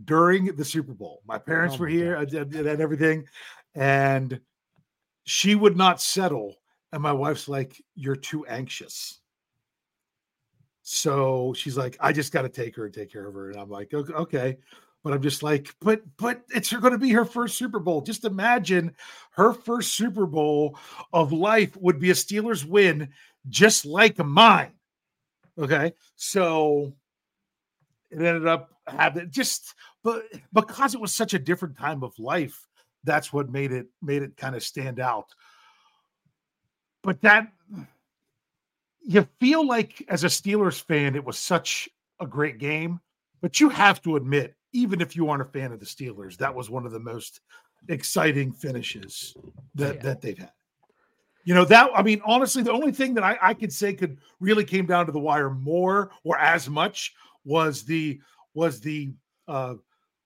[0.05, 1.23] during the Super Bowl.
[1.27, 3.27] My parents Oh were my here and, and and everything,
[3.75, 4.41] and
[5.25, 6.57] she would not settle.
[6.93, 9.20] And my wife's like, "You're too anxious."
[10.93, 13.61] So she's like, "I just got to take her and take care of her." And
[13.61, 14.59] I'm like, "Okay." okay."
[15.05, 18.01] But I'm just like, but but it's going to be her first Super Bowl.
[18.01, 18.97] Just imagine
[19.31, 20.77] her first Super Bowl
[21.13, 23.09] of life would be a Steelers win,
[23.49, 24.73] just like mine.
[25.57, 26.93] Okay, so
[28.11, 32.67] it ended up having just, but because it was such a different time of life,
[33.05, 35.29] that's what made it made it kind of stand out.
[37.03, 37.47] But that,
[39.03, 41.89] you feel like as a Steelers fan, it was such
[42.21, 43.01] a great game,
[43.41, 46.55] but you have to admit, even if you aren't a fan of the Steelers, that
[46.55, 47.41] was one of the most
[47.89, 49.35] exciting finishes
[49.75, 50.03] that Yeah.
[50.03, 50.53] that they've had.
[51.45, 54.19] You know that I mean, honestly, the only thing that I, I could say could
[54.41, 58.21] really came down to the wire more or as much was the
[58.53, 59.13] was the
[59.49, 59.75] uh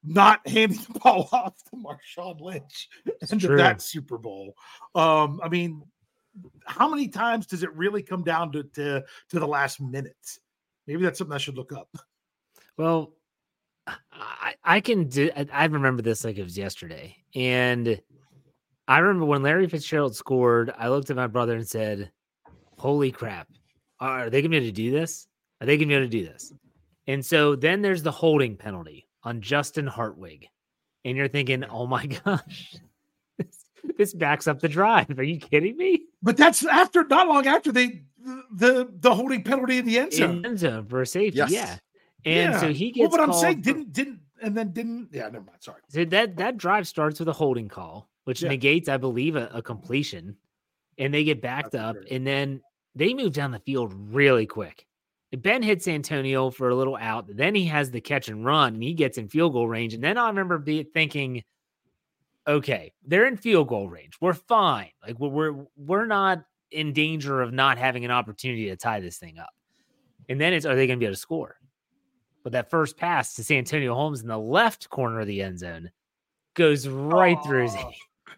[0.02, 2.88] not handing the ball off to Marshawn Lynch
[3.30, 3.56] into true.
[3.56, 4.54] that Super Bowl.
[4.94, 5.82] Um, I mean,
[6.66, 10.38] how many times does it really come down to to, to the last minute?
[10.86, 11.88] Maybe that's something I should look up.
[12.76, 13.14] Well,
[14.12, 15.30] I, I can do.
[15.36, 18.00] I- remember this like it was yesterday, and
[18.88, 20.72] I remember when Larry Fitzgerald scored.
[20.76, 22.10] I looked at my brother and said,
[22.78, 23.48] "Holy crap!
[24.00, 25.26] Are they going to be able to do this?
[25.60, 26.52] Are they going to be able to do this?"
[27.06, 30.48] And so then there's the holding penalty on Justin Hartwig,
[31.04, 32.76] and you're thinking, "Oh my gosh,
[33.86, 35.18] this, this backs up the drive.
[35.18, 38.02] Are you kidding me?" But that's after not long after they
[38.52, 40.38] the the holding penalty in the end zone.
[40.38, 41.50] In end zone for safety, Yes.
[41.52, 41.76] yeah.
[42.24, 42.72] And so Yeah.
[42.72, 43.16] he well, gets.
[43.16, 45.58] but I'm saying for- didn't didn't and then didn't yeah, never mind.
[45.60, 45.80] Sorry.
[45.88, 48.48] So that that drive starts with a holding call, which Yeah.
[48.48, 50.36] negates, I believe, a, a completion,
[50.98, 52.10] and they get backed That's up, great.
[52.12, 52.60] and then
[52.94, 54.86] they move down the field really quick.
[55.38, 58.82] Ben hits Antonio for a little out, then he has the catch and run, and
[58.82, 59.92] he gets in field goal range.
[59.92, 61.42] And then I remember be thinking,
[62.46, 64.90] okay, they're in field goal range, we're fine.
[65.06, 69.18] Like we're we're, we're not in danger of not having an opportunity to tie this
[69.18, 69.50] thing up.
[70.28, 71.56] And then it's are they going to be able to score?
[72.42, 75.90] But that first pass to Santonio Holmes in the left corner of the end zone
[76.54, 77.92] goes right through his Oh.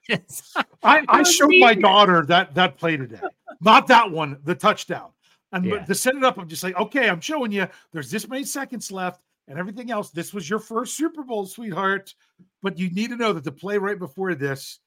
[0.08, 0.54] hands.
[0.82, 3.20] I, I showed my daughter that that play today.
[3.60, 5.10] Not that one, the touchdown.
[5.52, 5.84] And Yeah.
[5.84, 8.92] to set it up, I'm just like, okay, I'm showing you there's this many seconds
[8.92, 10.10] left and everything else.
[10.10, 12.14] This was your first Super Bowl, sweetheart.
[12.62, 14.80] But you need to know that the play right before this,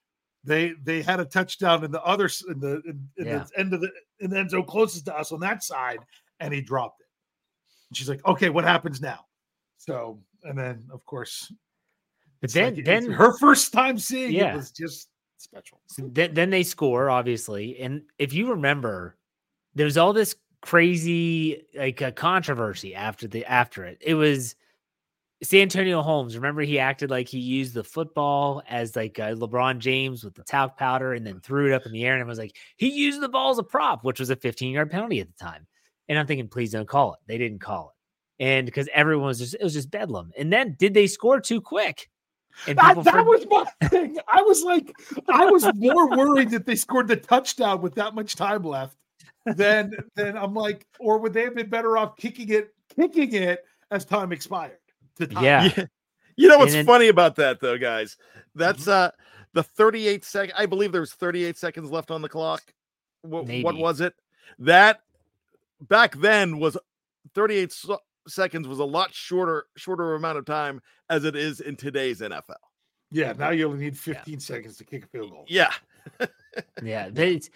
[0.43, 3.45] they they had a touchdown in the other in the in, in Yeah.
[3.45, 5.99] the end of the in the end zone closest to us on that side,
[6.39, 7.07] and he dropped it.
[7.89, 9.25] And she's like, okay, what happens now?
[9.77, 11.51] So, and then of course,
[12.41, 14.53] But then like- then her first time seeing Yeah.
[14.53, 15.79] it was just special.
[15.87, 17.79] So then, then they score, obviously.
[17.79, 19.15] And if you remember,
[19.73, 23.97] there's all this crazy like a controversy after the after it.
[24.01, 24.55] It was
[25.41, 26.35] Santonio Holmes.
[26.35, 30.43] Remember, he acted like he used the football as like uh, LeBron James with the
[30.43, 32.89] talc powder, and then threw it up in the air, and I was like he
[32.89, 35.65] used the ball as a prop, which was a 15 yard penalty at the time.
[36.07, 37.19] And I'm thinking, please don't call it.
[37.27, 37.93] They didn't call
[38.39, 40.31] it, and because everyone was just it was just bedlam.
[40.37, 42.09] And then did they score too quick?
[42.67, 44.17] And That, that for- was my thing.
[44.27, 44.91] I was like,
[45.29, 48.97] I was more worried that they scored the touchdown with that much time left
[49.45, 53.65] than then I'm like, or would they have been better off kicking it, kicking it
[53.91, 54.77] as time expired?
[55.17, 55.69] To tie Yeah.
[55.77, 55.85] Yeah.
[56.37, 58.17] You know what's then- funny about that though, guys?
[58.55, 59.11] That's uh
[59.53, 62.61] the 38 second I believe there was 38 seconds left on the clock.
[63.23, 64.13] What, what was it?
[64.59, 65.01] That
[65.81, 66.77] back then was
[67.33, 71.75] 38 so- seconds was a lot shorter shorter amount of time as it is in
[71.75, 72.55] today's NFL.
[73.11, 73.33] yeah.
[73.33, 75.45] Now you only need 15 seconds to kick a field goal.
[75.47, 75.71] Yeah.
[76.83, 77.49] Yeah, but it's,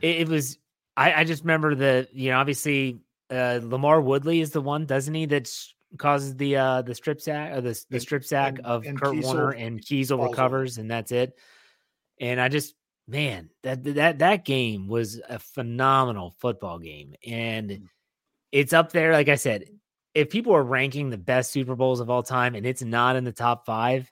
[0.00, 0.58] it, it was.
[0.96, 3.00] I, I just remember the you know obviously
[3.30, 5.26] uh, LaMarr Woodley is the one, doesn't he?
[5.26, 5.50] That
[5.98, 9.00] causes the uh the strip sack or the the And- strip sack and- of and
[9.00, 11.36] Kurt Keisel Warner and Keisel recovers and that's it.
[12.20, 12.74] And I just
[13.08, 17.32] man that that that game was a phenomenal football game Mm.
[17.32, 17.88] and
[18.52, 19.12] it's up there.
[19.12, 19.64] Like I said,
[20.14, 23.24] if people are ranking the best Super Bowls of all time and it's not in
[23.24, 24.10] the top five,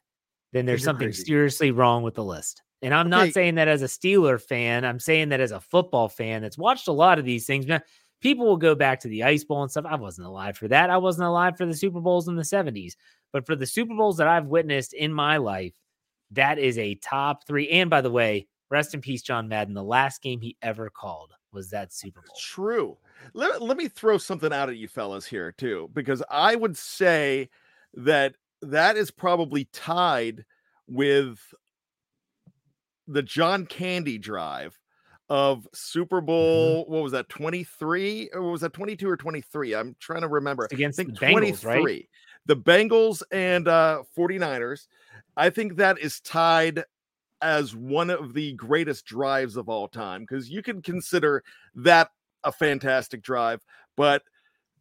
[0.52, 2.62] then there's something seriously wrong with the list.
[2.82, 3.10] And I'm Okay.
[3.10, 4.84] not saying that as a Steeler fan.
[4.84, 7.66] I'm saying that as a football fan that's watched a lot of these things.
[7.66, 7.82] Man,
[8.20, 9.84] people will go back to the Ice Bowl and stuff.
[9.86, 10.90] I wasn't alive for that.
[10.90, 12.96] I wasn't alive for the Super Bowls in the 70s.
[13.32, 15.74] But for the Super Bowls that I've witnessed in my life,
[16.30, 17.68] that is a top three.
[17.70, 19.74] And by the way, rest in peace, John Madden.
[19.74, 22.36] The last game he ever called was that Super Bowl.
[22.36, 22.98] True.
[23.34, 27.48] Let, let me throw something out at you fellas here too, because I would say
[27.94, 30.44] that that is probably tied
[30.86, 31.40] with
[33.08, 34.78] the John Candy drive
[35.28, 36.84] of Super Bowl.
[36.86, 37.28] What was that?
[37.28, 39.74] 23 or was that 22 or 23?
[39.74, 40.64] I'm trying to remember.
[40.64, 41.82] It's against I the think Bengals, 23.
[41.84, 42.08] right?
[42.46, 44.86] The Bengals and uh 49ers.
[45.36, 46.84] I think that is tied
[47.40, 51.44] as one of the greatest drives of all time because you can consider
[51.76, 52.10] that
[52.44, 53.60] a fantastic drive,
[53.96, 54.22] but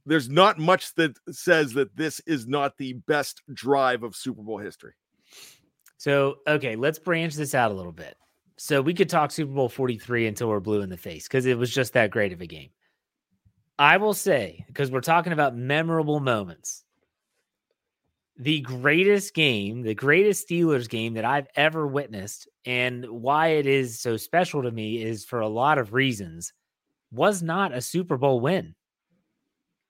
[0.06, 4.58] there's not much that says that this is not the best drive of Super Bowl
[4.58, 4.94] history.
[5.98, 8.16] So, okay, let's branch this out a little bit.
[8.58, 11.58] So we could talk Super Bowl 43 until we're blue in the face because it
[11.58, 12.70] was just that great of a game.
[13.80, 16.84] I will say, because we're talking about memorable moments,
[18.40, 24.00] the greatest game, the greatest Steelers game that I've ever witnessed, and why it is
[24.00, 26.54] so special to me is for a lot of reasons.
[27.12, 28.76] was not a Super Bowl win.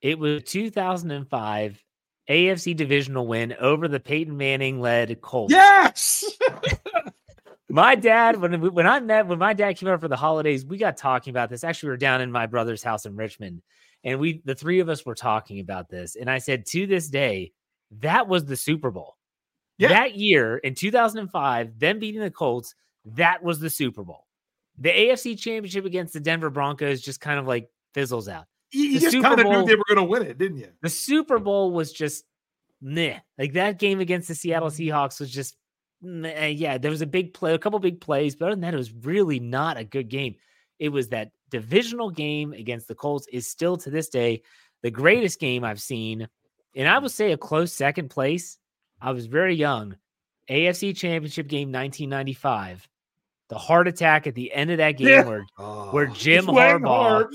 [0.02, 1.84] It was 2005
[2.30, 5.52] AFC divisional win over the Peyton Manning led Colts.
[5.54, 6.26] Yes.
[7.70, 10.66] my dad, when we- when I met when my dad came over for the holidays,
[10.66, 11.64] we got talking about this.
[11.64, 13.62] Actually, we were down in my brother's house in Richmond,
[14.04, 16.16] and we the three of us were talking about this.
[16.16, 17.52] And I said, to this day,
[18.00, 19.16] that was the Super Bowl.
[19.78, 19.90] Yeah.
[19.90, 22.74] That year in 2005, them beating the Colts,
[23.06, 24.26] that was the Super Bowl.
[24.80, 28.46] The AFC championship against the Denver Broncos just kind of like fizzles out.
[28.72, 30.70] You you just kind of knew they were going to win it, didn't you?
[30.82, 32.26] The Super Bowl was just
[32.82, 33.20] meh.
[33.38, 34.90] Like that game against the Seattle mm.
[34.90, 35.56] Seahawks was just
[36.02, 36.48] meh.
[36.48, 36.78] yeah.
[36.78, 38.94] There was a big play, a couple big plays, but other than that, it was
[38.94, 40.36] really not a good game.
[40.80, 44.44] It was that divisional game against the Colts is still to this day
[44.84, 46.28] the greatest game I've seen,
[46.76, 48.60] and I would say a close second place.
[49.02, 49.96] I was very young.
[50.50, 52.88] AFC Championship game 1995.
[53.50, 55.24] The heart attack at the end of that game Yeah.
[55.26, 55.46] where
[55.92, 57.28] where Jim It's Harbaugh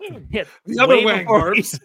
[0.30, 1.78] hit The other way Wang Harbs.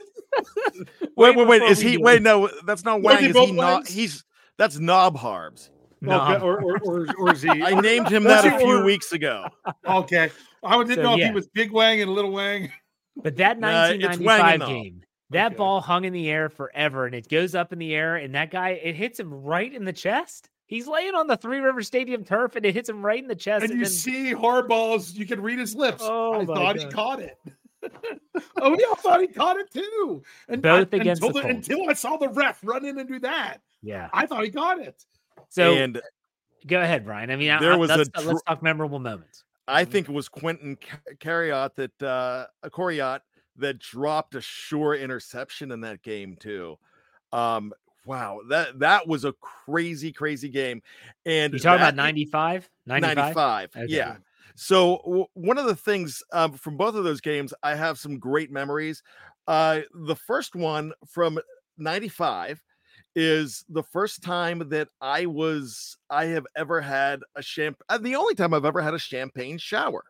[1.15, 1.61] Wait, wait, wait.
[1.63, 1.97] Is we he?
[1.97, 3.25] do Wait, no, that's not Was Wang.
[3.29, 3.87] Is he not?
[3.87, 4.23] He's
[4.57, 5.69] that's Knob Harbs.
[6.01, 7.49] No, Okay, or, or, or, or is he?
[7.49, 9.45] I named him that a few or- weeks ago.
[9.85, 10.29] okay.
[10.63, 11.27] I didn't So, know if yeah.
[11.27, 12.71] he was Big Wang and Little Wang.
[13.17, 14.69] But that Nah, it's Wang and 1995 Knob.
[14.69, 15.01] game,
[15.31, 15.55] that Okay.
[15.55, 18.49] ball hung in the air forever and it goes up in the air and that
[18.49, 20.49] guy, it hits him right in the chest.
[20.69, 23.35] He's laying on the Three River Stadium turf and it hits him right in the
[23.35, 23.65] chest.
[23.65, 26.03] And you then- see Harbaugh's, you can read his lips.
[26.05, 27.37] Oh, I my thought he caught it.
[28.61, 30.21] oh, yeah, I thought he caught it too.
[30.47, 31.67] And Both I, against until, the Colts.
[31.69, 33.61] until I saw the ref run in and do that.
[33.81, 34.09] yeah.
[34.13, 35.03] I thought he caught it.
[35.49, 35.99] So and
[36.67, 37.31] go ahead, Bryan.
[37.31, 39.43] I mean, There I- was let's, a let's talk memorable moments.
[39.67, 43.21] I think it was Quentin Ca- Coryatt that uh a Coryatt
[43.57, 46.77] that dropped a sure interception in that game too.
[47.31, 47.73] Um
[48.09, 50.81] wow, that that was a crazy crazy game.
[51.25, 52.69] And You talking about that- 95?
[52.87, 53.15] 95?
[53.35, 53.69] 95.
[53.75, 53.85] Okay.
[53.93, 54.17] Yeah.
[54.55, 58.17] So w- one of the things um, from both of those games, I have some
[58.19, 59.03] great memories.
[59.47, 61.39] Uh, the first one from
[61.77, 62.61] '95
[63.15, 67.81] is the first time that I was I have ever had a champ.
[67.89, 70.03] uh, The only time I've ever had a champagne shower,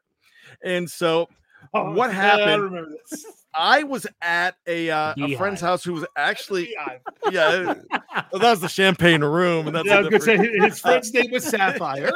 [0.64, 1.30] and so
[1.74, 3.26] Oh, What yeah, I happened- remember this.
[3.56, 6.69] I was at a uh, a friend's house who was actually
[7.32, 7.74] Yeah, yeah.
[8.32, 11.12] That was the champagne room, and that's yeah, I a was gonna say his friend's
[11.15, 12.12] name was Sapphire.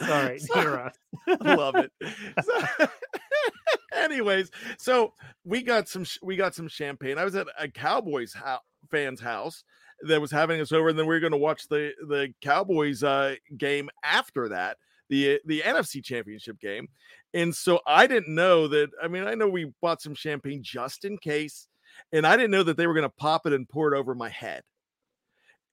[0.00, 0.90] Sorry, So- hero.
[1.42, 1.92] love it
[2.44, 2.86] So-
[3.92, 5.12] anyways so
[5.44, 8.56] we got some sh- we got some champagne i was at a cowboys ho-
[8.90, 9.64] fans house
[10.02, 13.02] that was having us over and then we were going to watch the the cowboys
[13.04, 14.78] uh game after that
[15.12, 16.88] the the nfc championship game
[17.34, 21.04] and so i didn't know that i mean i know we bought some champagne just
[21.04, 21.68] in case
[22.12, 24.14] and i didn't know that they were going to pop it and pour it over
[24.14, 24.62] my head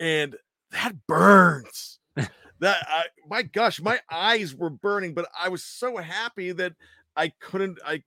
[0.02, 0.36] and
[0.71, 1.99] that burns.
[2.62, 6.73] That I, my gosh my eyes were burning but i was so happy that
[7.15, 8.04] i couldn't i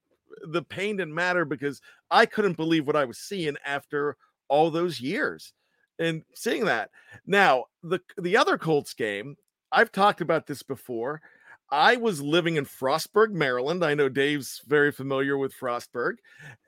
[0.48, 4.18] the pain didn't matter because i couldn't believe what i was seeing after
[4.48, 5.54] all those years
[5.98, 6.90] and seeing that.
[7.26, 9.36] Now the the other colts game
[9.72, 11.20] i've talked about this before
[11.70, 16.14] i was living in frostburg maryland i know dave's very familiar with frostburg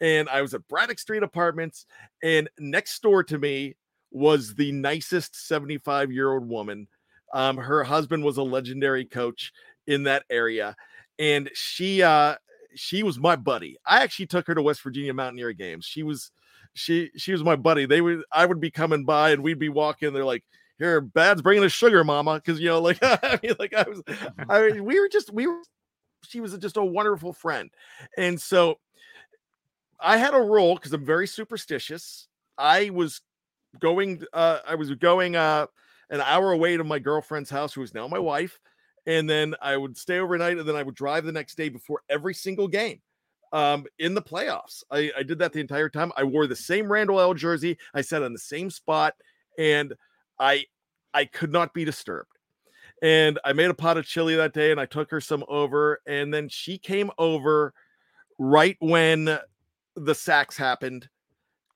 [0.01, 1.87] and i was at braddock street apartments
[2.23, 3.75] and next door to me
[4.11, 6.87] was the nicest 75 year old woman
[7.35, 9.53] um, her husband was a legendary coach
[9.89, 10.77] in that area,
[11.19, 12.37] and she uh,
[12.77, 13.77] she was my buddy.
[13.85, 15.85] I actually took her to West Virginia Mountaineer games.
[15.85, 16.31] She was
[16.75, 17.87] she she was my buddy.
[17.87, 20.13] They would I would be coming by and we'd be walking.
[20.13, 20.45] They're like,
[20.79, 24.03] "Here, Bad's bringing us sugar, Mama," because you know, like I mean, like I was,
[24.49, 25.61] I mean, we were just we were.
[26.27, 27.71] She was just a wonderful friend,
[28.17, 28.79] and so
[30.01, 32.29] I had a rule because I'm very superstitious.
[32.57, 33.21] I was
[33.81, 35.67] going uh I was going uh
[36.11, 38.59] an hour away to my girlfriend's house, who is now my wife.
[39.07, 42.03] And then I would stay overnight and then I would drive the next day before
[42.09, 43.01] every single game
[43.53, 44.83] um, in the playoffs.
[44.91, 46.13] I, I did that the entire time.
[46.17, 47.79] I wore the same Randle El jersey.
[47.93, 49.15] I sat on the same spot
[49.59, 49.95] and
[50.39, 50.65] I
[51.13, 52.31] I could not be disturbed.
[53.03, 56.01] And I made a pot of chili that day and I took her some over.
[56.07, 57.75] And then she came over
[58.39, 59.39] right when
[59.97, 61.09] the sacks happened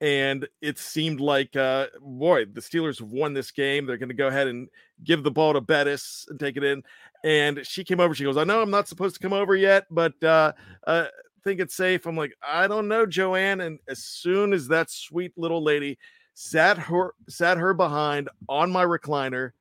[0.00, 4.14] and it seemed like uh boy the steelers have won this game they're going to
[4.14, 4.68] go ahead and
[5.04, 6.82] give the ball to bettis and take it in
[7.24, 9.86] and she came over she goes i know i'm not supposed to come over yet
[9.90, 10.52] but uh
[10.86, 11.06] uh
[11.42, 15.32] think it's safe i'm like i don't know joanne and as soon as that sweet
[15.36, 15.98] little lady
[16.40, 19.52] sat her sat her behind on my recliner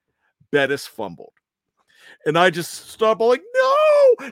[0.52, 1.34] bettis fumbled
[2.26, 3.76] and i just stopped like no
[4.20, 4.30] no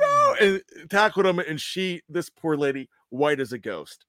[0.00, 0.40] no mm.
[0.40, 4.06] and tackled him and she this poor lady white as a ghost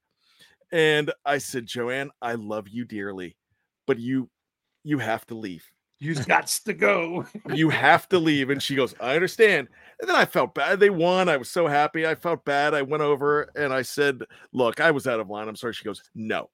[0.72, 3.36] and I said, Joanne, I love you dearly,
[3.88, 4.30] but you
[4.84, 5.66] you have to leave.
[6.00, 7.26] You've got to go.
[7.54, 8.50] you have to leave.
[8.50, 9.68] And she goes, I understand.
[10.00, 10.80] And then I felt bad.
[10.80, 11.28] They won.
[11.28, 12.08] I was so happy.
[12.08, 12.74] I felt bad.
[12.74, 14.22] I went over and I said,
[14.54, 15.50] Look, I was out of line.
[15.50, 15.74] I'm sorry.
[15.74, 16.50] She goes, No.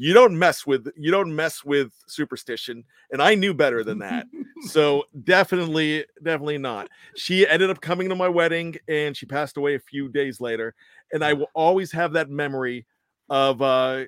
[0.00, 2.84] You don't mess with you don't mess with superstition.
[3.10, 4.26] And I knew better than that.
[4.68, 6.88] so definitely, definitely not.
[7.16, 10.74] She ended up coming to my wedding and she passed away a few days later.
[11.12, 12.86] And I will always have that memory
[13.28, 14.04] of uh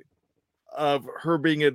[0.76, 1.74] of her being at,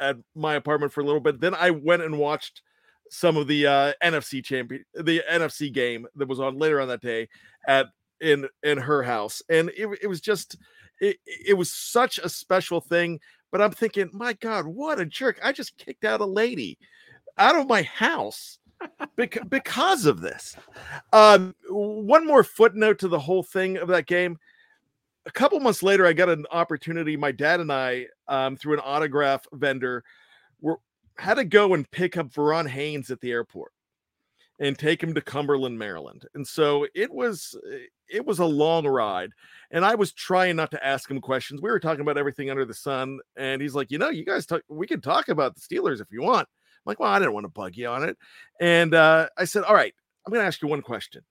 [0.00, 1.38] at my apartment for a little bit.
[1.38, 2.62] Then I went and watched
[3.10, 7.02] some of the uh, NFC champion, the NFC game that was on later on that
[7.02, 7.28] day
[7.68, 7.88] at
[8.22, 10.56] in in her house, and it, it was just
[11.00, 13.20] it, it was such a special thing.
[13.52, 15.38] But I'm thinking, my God, what a jerk!
[15.42, 16.78] I just kicked out a lady
[17.38, 18.58] out of my house
[19.16, 20.56] because because of this.
[21.12, 24.38] Um, one more footnote to the whole thing of that game.
[25.26, 27.16] A couple months later, I got an opportunity.
[27.16, 30.02] My dad and I, um, through an autograph vendor,
[30.60, 30.78] were
[31.18, 33.72] had to go and pick up Verron Haynes at the airport
[34.62, 36.24] and take him to Cumberland, Maryland.
[36.34, 37.58] And so it was
[38.08, 39.32] it was a long ride.
[39.72, 41.60] And I was trying not to ask him questions.
[41.60, 43.18] We were talking about everything under the sun.
[43.36, 46.12] And he's like, you know, you guys talk, we can talk about the Steelers if
[46.12, 46.46] you want.
[46.48, 48.16] I'm like, well, I didn't want to bug you on it.
[48.60, 49.94] And uh, I said, All right,
[50.24, 51.22] I'm gonna ask you one question.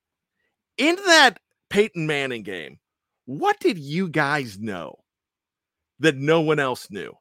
[0.78, 2.80] In that Peyton Manning game,
[3.26, 5.00] what did you guys know
[6.00, 7.14] that no one else knew?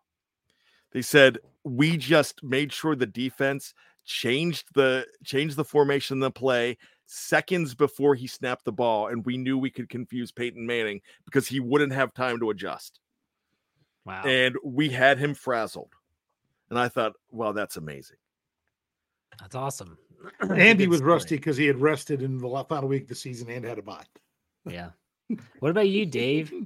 [0.93, 3.75] They said we just made sure the defense
[4.11, 9.25] changed the changed the formation in the play seconds before he snapped the ball, and
[9.25, 12.99] we knew we could confuse Peyton Manning because he wouldn't have time to adjust.
[14.05, 14.23] Wow.
[14.25, 15.93] And we had him frazzled.
[16.71, 18.17] And I thought, well, that's amazing.
[19.41, 19.99] That's awesome.
[20.51, 21.13] Andy was story.
[21.13, 23.83] rusty because he had rested in the final week of the season and had a
[23.83, 24.05] bye.
[24.69, 24.91] Yeah.
[25.61, 26.53] What about you, Dave?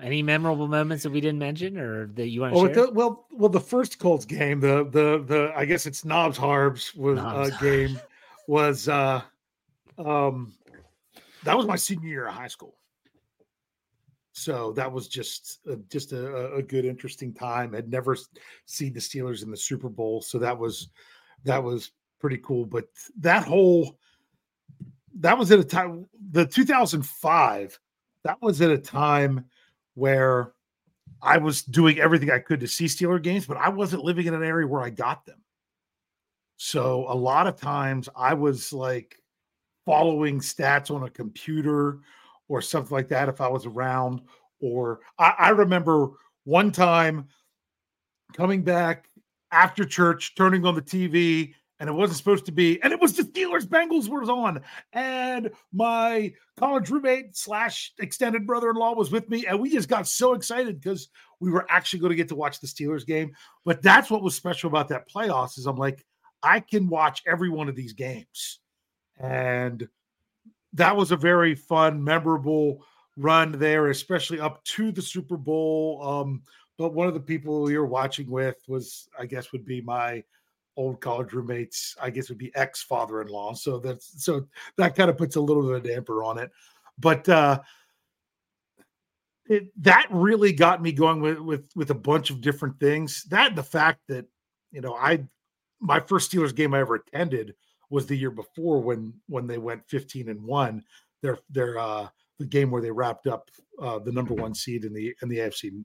[0.00, 2.74] Any memorable moments that we didn't mention or that you want to oh, share?
[2.74, 6.94] The, well, well, the first Colts game, the the the I guess it's Knobs Harbs
[6.96, 8.00] was uh, game
[8.48, 9.22] was uh
[9.98, 10.52] um
[11.44, 12.74] that was my senior year of high school.
[14.32, 17.72] So that was just uh, just a, a good interesting time.
[17.72, 18.16] I'd never
[18.66, 20.88] seen the Steelers in the Super Bowl, so that was
[21.44, 22.66] that was pretty cool.
[22.66, 22.86] But
[23.20, 23.96] that whole
[25.20, 27.78] that was at a time the 2005
[28.24, 29.44] that was at a time
[29.94, 30.52] where
[31.22, 34.34] I was doing everything I could to see Steeler games, but I wasn't living in
[34.34, 35.40] an area where I got them.
[36.56, 39.16] So a lot of times I was like
[39.86, 42.00] following stats on a computer
[42.48, 44.22] or something like that if I was around.
[44.60, 46.10] Or I, I remember
[46.44, 47.28] one time
[48.34, 49.08] coming back
[49.50, 53.14] after church, turning on the TV, and it wasn't supposed to be, and it was
[53.14, 54.60] the Steelers Bengals was on,
[54.92, 60.34] and my college roommate slash extended brother-in-law was with me, and we just got so
[60.34, 61.08] excited because
[61.40, 63.32] we were actually going to get to watch the Steelers game.
[63.64, 66.04] But that's what was special about that playoffs is I'm like,
[66.42, 68.60] I can watch every one of these games,
[69.18, 69.88] and
[70.74, 72.84] that was a very fun, memorable
[73.16, 76.00] run there, especially up to the Super Bowl.
[76.02, 76.42] Um,
[76.78, 80.24] but one of the people you're watching with was, I guess, would be my
[80.76, 83.54] old college roommates, I guess would be ex father in law.
[83.54, 84.46] So that's so
[84.76, 86.50] that kind of puts a little bit of damper on it.
[86.98, 87.60] But uh
[89.46, 93.24] it, that really got me going with, with with a bunch of different things.
[93.24, 94.26] That the fact that
[94.72, 95.24] you know I
[95.80, 97.54] my first Steelers game I ever attended
[97.90, 100.82] was the year before when when they went 15 and one.
[101.22, 102.08] Their their uh
[102.38, 103.50] the game where they wrapped up
[103.80, 105.84] uh the number one seed in the in the AFC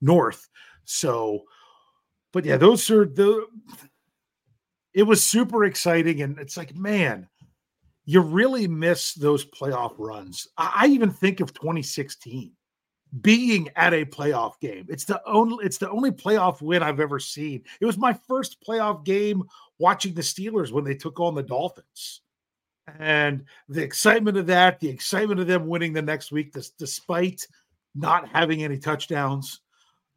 [0.00, 0.48] North.
[0.84, 1.44] So
[2.34, 3.46] but yeah, those are the
[4.94, 6.22] it was super exciting.
[6.22, 7.28] And it's like, man,
[8.04, 10.46] you really miss those playoff runs.
[10.56, 12.52] I, even think of 2016
[13.20, 14.86] being at a playoff game.
[14.88, 17.62] It's the only it's the only playoff win I've ever seen.
[17.80, 19.44] It was my first playoff game
[19.78, 22.20] watching the Steelers when they took on the Dolphins.
[22.98, 27.46] And the excitement of that, the excitement of them winning the next week, this, despite
[27.94, 29.60] not having any touchdowns,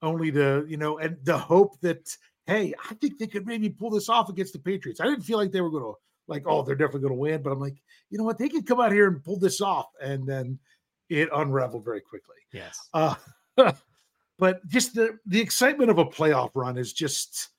[0.01, 2.09] only to, you know, and the hope that
[2.47, 5.01] hey, I think they could maybe pull this off against the Patriots.
[5.01, 5.93] I didn't feel like they were going to
[6.27, 7.77] like, oh, they're definitely going to win, but I'm like,
[8.09, 10.57] you know what, they could come out here and pull this off, and then
[11.09, 12.35] it unraveled very quickly.
[12.51, 12.89] Yes.
[12.93, 13.15] Uh,
[14.37, 17.49] but just the the excitement of a playoff run is just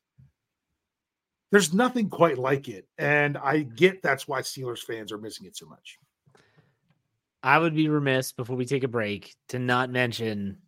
[1.51, 5.57] there's nothing quite like it, and I get that's why Steelers fans are missing it
[5.57, 5.99] so much.
[7.43, 10.59] I would be remiss before we take a break to not mention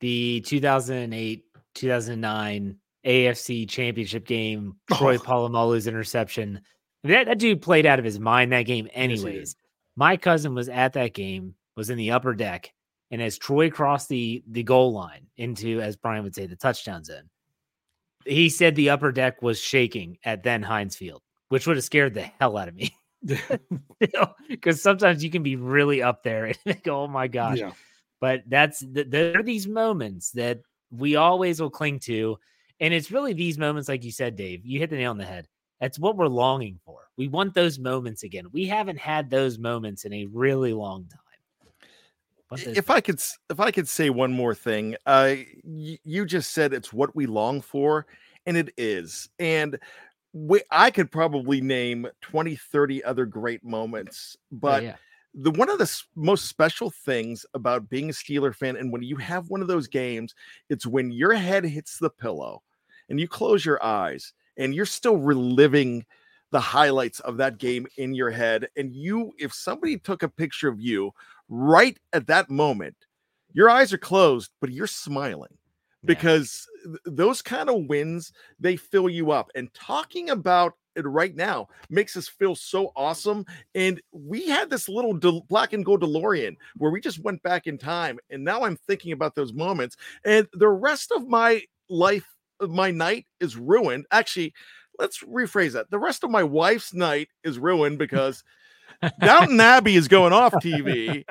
[0.00, 1.44] the 2008
[1.74, 2.76] 2009
[3.06, 5.18] AFC championship game, Troy oh.
[5.18, 6.60] Polamalu's interception.
[7.04, 9.34] That, that dude played out of his mind that game, anyways.
[9.34, 9.54] Yes,
[9.96, 12.72] My cousin was at that game, was in the upper deck,
[13.10, 17.04] and as Troy crossed the the goal line into, as Bryan would say, the touchdown
[17.04, 17.28] zone,
[18.24, 22.14] he said the upper deck was shaking at then Heinz Field, which would have scared
[22.14, 22.94] the hell out of me.
[24.48, 27.72] Because sometimes you can be really up there and go, "Oh my gosh!" yeah.
[28.20, 32.38] But that's th- there are these moments that we always will cling to,
[32.82, 34.66] and it's really these moments, like you said, Dave.
[34.66, 35.46] You hit the nail on the head.
[35.80, 37.08] That's what we're longing for.
[37.16, 38.46] We want those moments again.
[38.52, 41.18] We haven't had those moments in a really long time.
[42.74, 46.74] If I could, if I could say one more thing, uh, y- you just said
[46.74, 48.06] it's what we long for,
[48.46, 49.28] and it is.
[49.38, 49.78] And
[50.32, 54.96] we, I could probably name 20, 30 other great moments, Yeah, but yeah.
[55.34, 59.16] the one of the most special things about being a Steeler fan, and when you
[59.16, 60.34] have one of those games,
[60.68, 62.62] it's when your head hits the pillow,
[63.12, 66.02] and you close your eyes, and you're still reliving
[66.50, 68.68] the highlights of that game in your head.
[68.76, 71.12] And you, if somebody took a picture of you
[71.48, 72.96] right at that moment,
[73.52, 76.06] your eyes are closed, but you're smiling Yeah.
[76.06, 79.50] because th- those kind of wins they fill you up.
[79.54, 83.44] And talking about it right now makes us feel so awesome.
[83.74, 87.66] And we had this little del- black and gold DeLorean where we just went back
[87.66, 89.96] in time, and now I'm thinking about those moments.
[90.24, 92.26] And the rest of my life,
[92.70, 94.06] my night is ruined.
[94.10, 94.54] Actually,
[94.98, 95.90] let's rephrase that.
[95.90, 98.44] The rest of my wife's night is ruined because
[99.20, 101.24] Downton Abbey is going off TV,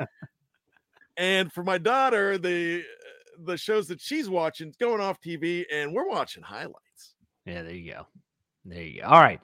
[1.17, 5.65] and for my daughter, the uh, the shows that she's watching is going off TV,
[5.71, 7.15] and we're watching highlights.
[7.45, 8.07] Yeah, there you go.
[8.65, 9.07] There you go.
[9.07, 9.39] All right.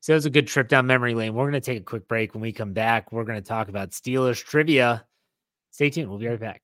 [0.00, 1.34] So it was a good trip down memory lane.
[1.34, 2.34] We're going to take a quick break.
[2.34, 5.04] When we come back, we're going to talk about Steelers trivia.
[5.70, 6.08] Stay tuned.
[6.08, 6.62] We'll be right back.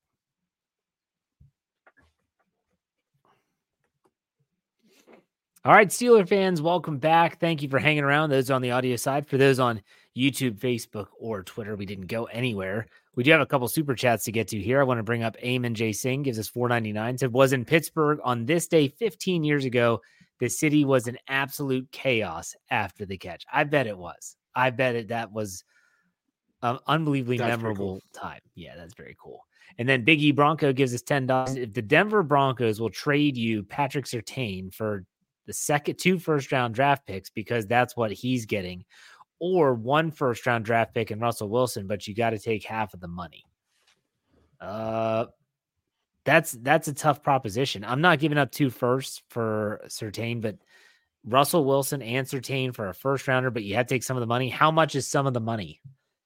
[5.67, 7.41] All right, Steeler fans, welcome back.
[7.41, 8.29] Thank you for hanging around.
[8.29, 9.81] Those on the audio side, for those on
[10.15, 12.87] YouTube, Facebook, or Twitter, we didn't go anywhere.
[13.17, 14.79] We do have a couple super chats to get to here.
[14.79, 15.91] I want to bring up Eamon J.
[15.93, 17.17] Singh, gives us 499.
[17.17, 20.03] Said, was in Pittsburgh on this day 15 years ago.
[20.39, 23.47] The city was an absolute chaos after the catch.
[23.51, 24.37] I bet it was.
[24.55, 25.65] I bet it that was
[26.61, 28.41] an unbelievably That's memorable time.
[28.55, 29.41] Yeah, that's very cool.
[29.79, 31.57] And then Big E Bronco gives us ten dollars.
[31.57, 35.07] If the Denver Broncos will trade you Patrick Surtain for
[35.47, 38.84] the second two first round draft picks because that's what he's getting,
[39.38, 42.95] or one first round draft pick and Russell Wilson, but you got to take half
[42.95, 43.45] of the money.
[44.61, 45.26] Uh,
[46.24, 47.84] that's that's a tough proposition.
[47.84, 50.57] I'm not giving up two firsts for Surtain, but
[51.26, 54.22] Russell Wilson and Surtain for a first rounder, but you have to take some of
[54.22, 54.49] the money.
[54.49, 55.80] How much is some of the money?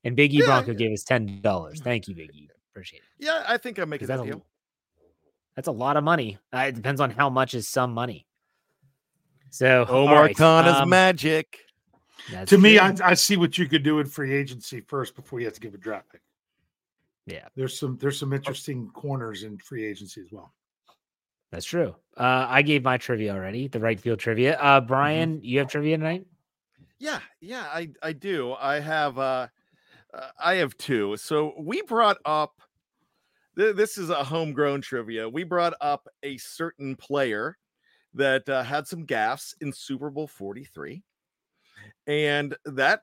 [0.04, 0.76] And Big E Yeah, Bronco yeah.
[0.76, 1.80] gave us ten dollars.
[1.80, 2.48] Thank you, Big E.
[2.72, 3.24] Appreciate it.
[3.24, 4.46] Yeah, I think I'm making that that's a, deal.
[5.56, 6.38] that's a lot of money.
[6.54, 8.27] Uh, it depends on how much is some money.
[9.50, 11.58] So all Omar right, Khan is um, magic.
[12.30, 12.78] that's To me.
[12.78, 15.60] I, I see what you could do in free agency first before you have to
[15.60, 16.20] give a draft pick.
[17.26, 20.52] yeah, There's some there's some interesting corners in free agency as well.
[21.50, 21.94] that's true.
[22.16, 24.58] Uh, I gave my trivia already, the right field trivia.
[24.60, 26.26] Uh, Bryan, you have trivia tonight?
[26.98, 28.54] Yeah, yeah, I I do.
[28.54, 29.46] I have uh,
[30.12, 31.16] uh I have two.
[31.16, 32.60] So we brought up
[33.56, 35.28] th- this is a homegrown trivia.
[35.28, 37.56] We brought up a certain player
[38.14, 41.02] that uh, had some gaffes in Super Bowl 43.
[42.06, 43.02] And that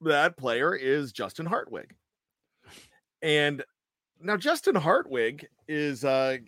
[0.00, 1.94] that player is Justin Hartwig.
[3.22, 3.64] And
[4.20, 6.38] now Justin Hartwig is uh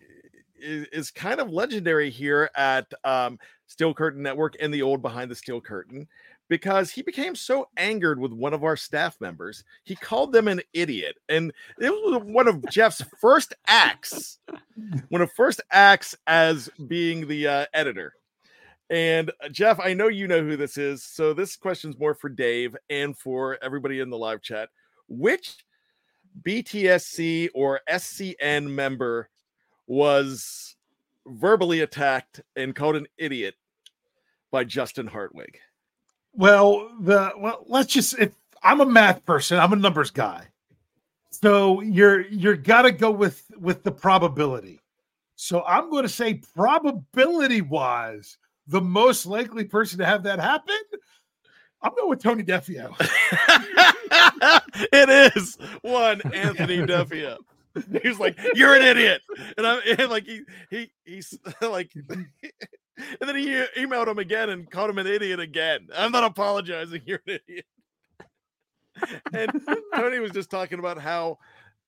[0.60, 5.30] is, is kind of legendary here at um Steel Curtain Network and the old Behind
[5.30, 6.06] the Steel Curtain
[6.48, 10.60] because he became so angered with one of our staff members, he called them an
[10.72, 11.16] idiot.
[11.28, 14.38] And it was one of Jeff's first acts,
[15.10, 18.14] one of first acts as being the uh, editor.
[18.90, 21.04] And uh, Jeff, I know you know who this is.
[21.04, 24.70] So this question's more for Dave and for everybody in the live chat.
[25.08, 25.56] Which
[26.42, 29.28] BTSC or SCN member
[29.86, 30.76] was
[31.26, 33.54] verbally attacked and called an idiot
[34.50, 35.58] by Justin Hartwig?
[36.38, 38.32] Well, the well, let's just if
[38.62, 40.46] I'm a math person, I'm a numbers guy.
[41.30, 44.80] So you're you're gotta go with with the probability.
[45.34, 50.74] So I'm going to say probability wise, the most likely person to have that happen.
[51.82, 52.92] I'm going with Tony Defeo.
[54.92, 57.36] it is one Anthony Defeo.
[58.02, 59.22] He's like, "You're an idiot,"
[59.56, 61.92] and I'm and like he he he's like,
[63.20, 65.88] and then he emailed him again and called him an idiot again.
[65.96, 67.02] I'm not apologizing.
[67.06, 67.64] You're an idiot.
[69.32, 69.52] And
[69.94, 71.38] Tony was just talking about how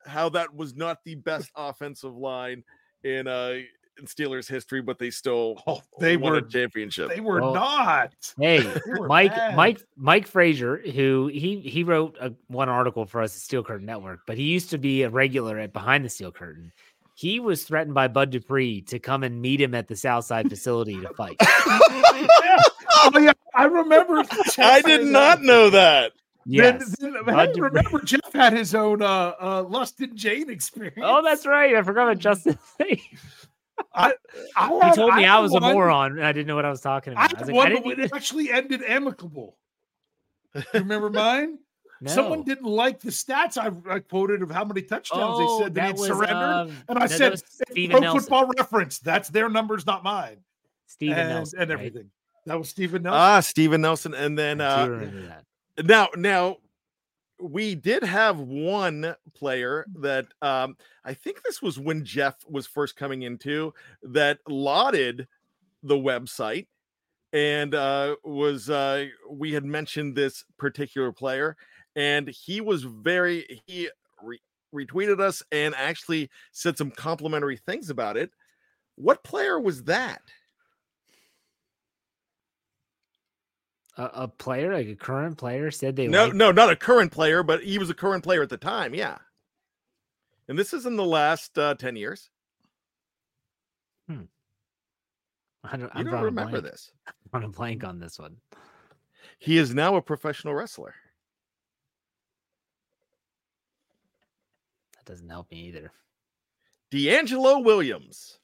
[0.06, 2.62] how that was not the best offensive line
[3.04, 3.58] in uh
[3.98, 7.08] in Steelers history, but they still Oh, they won were a championship.
[7.10, 8.14] they were Well, not.
[8.38, 8.64] Hey,
[8.96, 9.56] were Mike, bad.
[9.56, 13.86] Mike, Mike Frazier, who he he wrote a, one article for us at Steel Curtain
[13.86, 16.72] Network, but he used to be a regular at Behind the Steel Curtain.
[17.20, 20.98] He was threatened by Bud Dupree to come and meet him at the Southside facility
[21.02, 21.36] to fight.
[21.42, 24.24] oh yeah, I remember.
[24.56, 26.12] I did not know that.
[26.46, 26.96] Yes.
[26.98, 27.68] Then, then, Bud hey, Dupree.
[27.68, 30.96] remember, Jeff had his own uh, uh, Lust and Jane experience.
[31.02, 31.76] Oh, that's right.
[31.76, 32.58] I forgot about Justin.
[32.78, 33.02] he
[33.92, 34.14] I,
[34.56, 36.70] I had- told me I, had was a moron and I didn't know what I
[36.70, 37.34] was talking about.
[37.34, 39.58] I, had was like, I didn't it actually ended amicable.
[40.54, 41.58] You remember mine?
[42.02, 42.10] Know.
[42.10, 45.74] Someone didn't like the stats I, I quoted of how many touchdowns Oh, they said
[45.74, 46.36] they had was, surrendered.
[46.36, 48.20] um, and I no, said, was "It's Steven Pro Nelson.
[48.20, 48.98] Football Reference.
[49.00, 50.38] That's their numbers, not mine.
[50.86, 51.60] Steven and, Nelson.
[51.60, 51.74] and right?
[51.78, 52.10] everything.
[52.46, 53.20] That was Steven Nelson.
[53.20, 54.14] Ah, Steven Nelson.
[54.14, 55.40] And then uh
[55.84, 56.56] now now
[57.38, 62.96] we did have one player that um I think this was when Jeff was first
[62.96, 65.28] coming into that lauded
[65.82, 66.66] the website
[67.32, 71.56] and uh was uh we had mentioned this particular player
[71.96, 73.88] and he was very he
[74.22, 74.40] re-
[74.74, 78.30] retweeted us and actually said some complimentary things about it.
[78.96, 80.22] What player was that?
[83.96, 87.42] A, a player, like a current player, said they no, no, not a current player,
[87.42, 88.94] but he was a current player at the time.
[88.94, 89.18] Yeah.
[90.48, 92.30] And this is in the last uh, 10 years.
[94.08, 94.22] Hmm.
[95.62, 96.90] I don't, You I'm don't remember this.
[97.06, 98.36] I'm drawing a blank on this one.
[99.38, 100.94] He is now a professional wrestler.
[105.10, 105.90] Doesn't help me either.
[106.92, 108.38] DeAngelo Williams.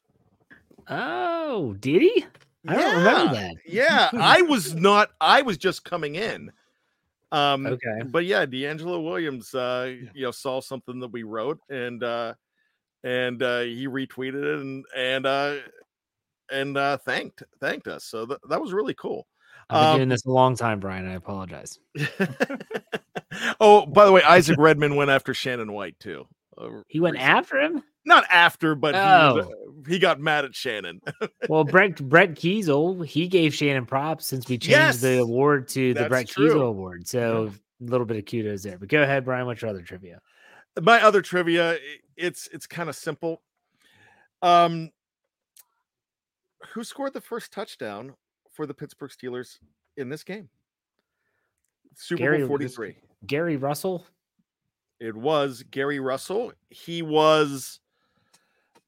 [0.88, 2.24] Oh, did he?
[2.66, 3.54] I don't remember that.
[3.64, 6.50] Yeah, I was not, I was just coming in.
[7.30, 8.02] Um, Okay.
[8.06, 12.34] but yeah, DeAngelo Williams, uh, you know, saw something that we wrote and, uh,
[13.04, 15.54] and uh, he retweeted it and, and, uh,
[16.50, 18.04] and uh, thanked, thanked us.
[18.04, 19.28] So th- that was really cool.
[19.70, 21.06] I've been Um, doing this a long time, Bryan.
[21.08, 21.78] I apologize.
[23.60, 26.26] oh, by the way, Isaac Redman went after Shannon White too.
[26.58, 27.32] Uh, He went recently.
[27.38, 27.82] after him.
[28.04, 29.38] not after, but he, Oh.
[29.40, 31.00] uh, he got mad at Shannon.
[31.48, 35.92] Well, Brett Brett Keisel, he gave Shannon props since we changed Yes, the award to
[35.94, 36.50] the that's Brett true.
[36.54, 37.06] Keisel Award.
[37.06, 38.78] So a little bit of kudos there.
[38.78, 39.46] But go ahead, Bryan.
[39.46, 40.20] What's your other trivia?
[40.82, 41.78] My other trivia,
[42.16, 43.42] it's it's kind of simple.
[44.42, 44.90] Um,
[46.72, 48.14] who scored the first touchdown
[48.52, 49.58] for the Pittsburgh Steelers
[49.96, 50.48] in this game?
[51.94, 52.96] Super Gary- Bowl 43.
[53.26, 54.06] Gary Russell.
[55.00, 56.52] It was Gary Russell.
[56.70, 57.80] He was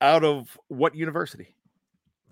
[0.01, 1.55] out of what university?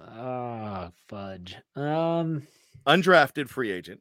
[0.01, 1.57] Ah, fudge.
[1.75, 2.47] Um,
[2.87, 4.01] Undrafted free agent.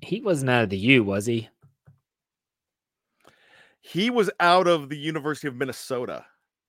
[0.00, 1.48] he wasn't out of the U, was he?
[3.80, 6.24] He was out of the University of Minnesota.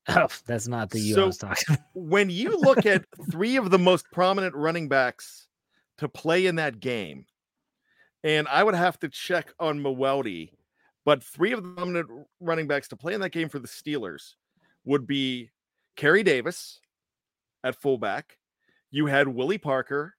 [0.10, 1.64] Oh, that's not the U So- was talking.
[1.70, 1.80] about.
[1.94, 5.48] when you look at three of the most prominent running backs
[5.98, 7.26] to play in that game,
[8.24, 10.52] and I would have to check on Mewelde,
[11.08, 12.10] but three of the prominent
[12.42, 14.34] running backs to play in that game for the Steelers
[14.84, 15.50] would be
[15.96, 16.82] Carey Davis
[17.64, 18.38] at fullback.
[18.92, 20.16] You had Willie Parker,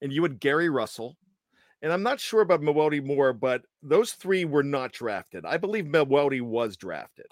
[0.00, 1.18] and you had Gary Russell.
[1.82, 5.44] And I'm not sure about Mewelde Moore, but those three were not drafted.
[5.44, 7.26] I believe Mewelde was drafted.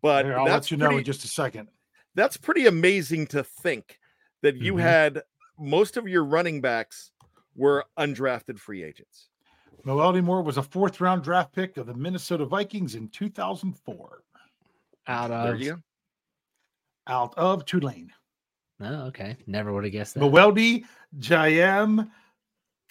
[0.00, 1.68] But Here, I'll that's let you know in just a second.
[2.14, 3.98] that's pretty amazing to think
[4.42, 4.80] that you Mhm.
[4.82, 5.22] had
[5.58, 7.10] most of your running backs
[7.56, 9.30] were undrafted free agents.
[9.84, 14.22] Noel Moore was a fourth round draft pick of the Minnesota Vikings in 2004
[15.08, 15.82] Out of you
[17.08, 18.12] out of Tulane.
[18.80, 19.36] Oh, okay.
[19.46, 20.20] Never would have guessed that.
[20.20, 20.84] Mewelde
[21.18, 22.08] Jayam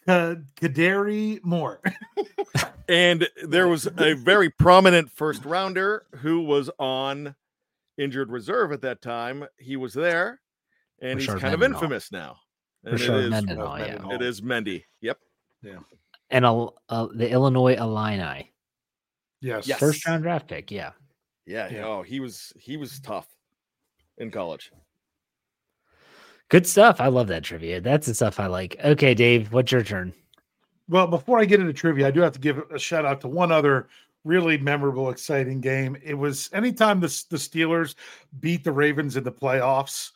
[0.06, 1.82] Ka- Kaderi Moore.
[2.90, 7.34] And there was a very prominent first rounder who was on
[7.98, 9.46] injured reserve at that time.
[9.58, 10.42] He was there,
[11.02, 12.36] and he's Rashard kind of infamous now.
[12.84, 14.14] And it Rashard Mendenhall, yeah.
[14.14, 14.84] It is Mendy.
[15.00, 15.20] Yep.
[16.32, 18.52] And uh, uh, the Illinois Illini.
[19.42, 19.68] yes.
[19.68, 19.80] Yes.
[19.80, 20.72] First round draft pick.
[20.72, 20.92] Yeah.
[21.46, 21.70] Yeah.
[21.70, 21.86] Yeah.
[21.86, 23.28] Oh, he was he was tough
[24.18, 24.72] in college.
[26.50, 27.00] Good stuff.
[27.00, 27.80] I love that trivia.
[27.80, 28.76] That's the stuff I like.
[28.84, 30.14] Okay, Dave, what's your turn?
[30.90, 33.30] Well, before I get into trivia, I do have to give a shout out to
[33.30, 33.88] one other
[34.26, 35.96] really memorable, exciting game.
[36.04, 37.96] It was anytime the, the Steelers
[38.42, 40.12] beat the Ravens in the playoffs,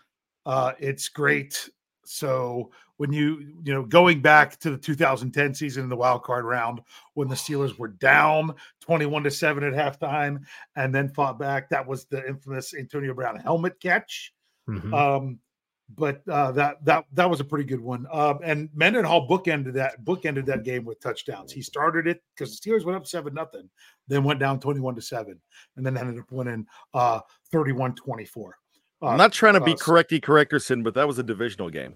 [0.45, 1.69] uh, it's great.
[2.03, 6.45] So when you, you know, going back to the 2010 season in the wild card
[6.45, 6.81] round,
[7.13, 10.41] when the Steelers were down 21 to 7 at halftime
[10.75, 14.33] and then fought back, that was the infamous Antonio Brown helmet catch.
[14.69, 14.93] Mhm.
[14.93, 15.39] Um,
[15.89, 18.07] but uh, that that that was a pretty good one.
[18.11, 21.51] Um, and Mendenhall bookended that bookended that game with touchdowns.
[21.51, 23.69] He started it because the Steelers went up seven nothing,
[24.07, 25.39] then went down twenty one to seven,
[25.75, 27.19] and then ended up winning uh
[27.53, 28.51] 31-24.
[29.01, 31.95] Uh, I'm not trying to be uh, correcty correctorson, but that was a divisional game.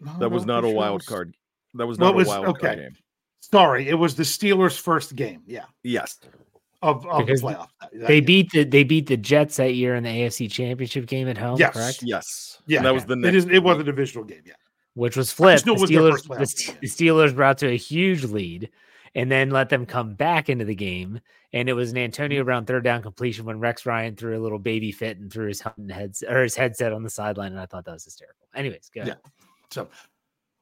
[0.00, 1.34] No, That was not a wild was- card.
[1.74, 2.96] That was not it was- a wild card game.
[3.40, 5.42] Sorry, it was the Steelers' first game.
[5.46, 5.64] Yeah.
[5.82, 6.18] Yes.
[6.82, 7.68] of, of the playoff.
[7.80, 8.22] that They year.
[8.22, 11.56] beat the they beat the Jets that year in the AFC Championship game at home,
[11.58, 11.72] Yes.
[11.74, 12.02] correct?
[12.02, 12.58] Yes.
[12.66, 13.36] Yeah, And that was the It next.
[13.36, 13.46] is.
[13.46, 13.86] It was a week.
[13.86, 14.42] divisional game.
[14.44, 14.52] Yeah.
[14.94, 15.64] Which was flipped.
[15.64, 16.76] The know was Steelers, first the, playoff Ste- game.
[16.82, 18.70] the Steelers brought to a huge lead
[19.14, 21.20] and then let them come back into the game.
[21.52, 22.46] And it was an Antonio Mm-hmm.
[22.46, 25.60] Brown third down completion when Rex Ryan threw a little baby fit and threw his
[25.60, 27.52] Hutton heads or his headset on the sideline.
[27.52, 28.46] And I thought that was hysterical.
[28.54, 29.04] Anyways, go.
[29.04, 29.14] Yeah.
[29.74, 29.88] So,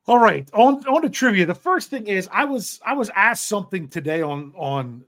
[0.06, 1.44] all right, on on to trivia.
[1.46, 5.04] The first thing is I was I was asked something today on on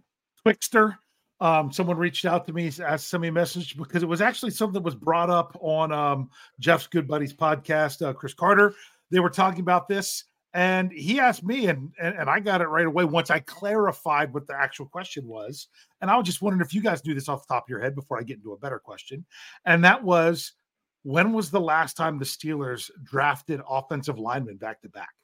[0.46, 0.98] Twixter.
[1.40, 4.50] Um, someone reached out to me, asked sent me a message because it was actually
[4.50, 6.30] something that was brought up on um,
[6.61, 8.07] Jeff's Good Buddies podcast.
[8.07, 8.74] Uh, Chris Carter,
[9.11, 12.68] they were talking about this, and he asked me, and, and and I got it
[12.68, 15.68] right away once I clarified what the actual question was.
[16.02, 17.80] And I was just wondering if you guys knew this off the top of your
[17.80, 19.24] head before I get into a better question,
[19.64, 20.52] and that was
[21.05, 25.14] when was the last time the Steelers drafted offensive linemen back to back?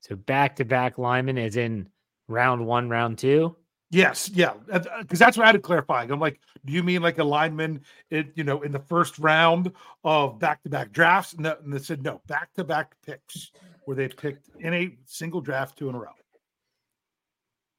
[0.00, 1.88] So back to back lineman is in
[2.26, 3.56] round one, round two.
[3.90, 6.02] Yes, yeah, because that's what I had to clarify.
[6.02, 9.70] I'm like, do you mean like a lineman, it, you know, in the first round
[10.02, 11.38] of back to back drafts?
[11.38, 13.52] No, and they said no, back to back picks
[13.84, 16.08] where they picked in a single draft two in a row.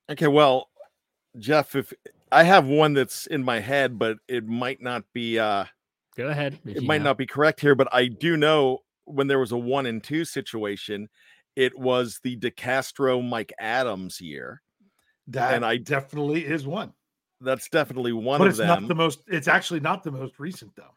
[0.09, 0.69] Okay, well,
[1.37, 1.91] Jeff, if
[2.31, 5.65] I have one that's in my head, but it might not be uh
[6.15, 6.59] Go ahead.
[6.65, 7.05] it might know.
[7.05, 10.23] not be correct here, but I do know when there was a one and two
[10.25, 11.09] situation,
[11.55, 14.61] it was the DeCastro Mike Adams year.
[15.27, 16.93] That And I- definitely is one,
[17.41, 18.67] That's definitely one but of it's them.
[18.67, 19.23] not the most.
[19.27, 20.95] It's actually not the most recent though.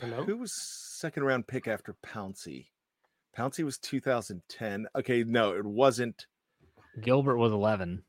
[0.00, 0.24] Hello.
[0.24, 2.66] Who was second round pick after Pouncey?
[3.36, 4.86] Pouncey was 2010.
[4.96, 6.26] Okay, no, it wasn't.
[7.00, 8.02] Gilbert was 11.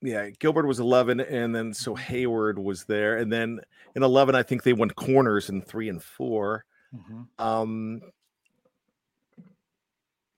[0.00, 3.60] Yeah, Gilbert was 11, and then so Hayward was there, and then
[3.96, 6.64] in 11, I think they went corners in three and four.
[6.94, 7.26] Mhm.
[7.38, 8.00] Um,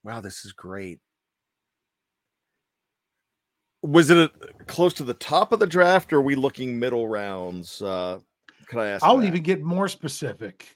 [0.03, 0.99] wow, this is great.
[3.83, 4.31] Was it a,
[4.65, 7.81] close to the top of the draft, or are we looking middle rounds?
[7.81, 8.19] Uh,
[8.67, 9.03] could I ask?
[9.03, 9.27] I'll that?
[9.27, 10.75] even get more specific.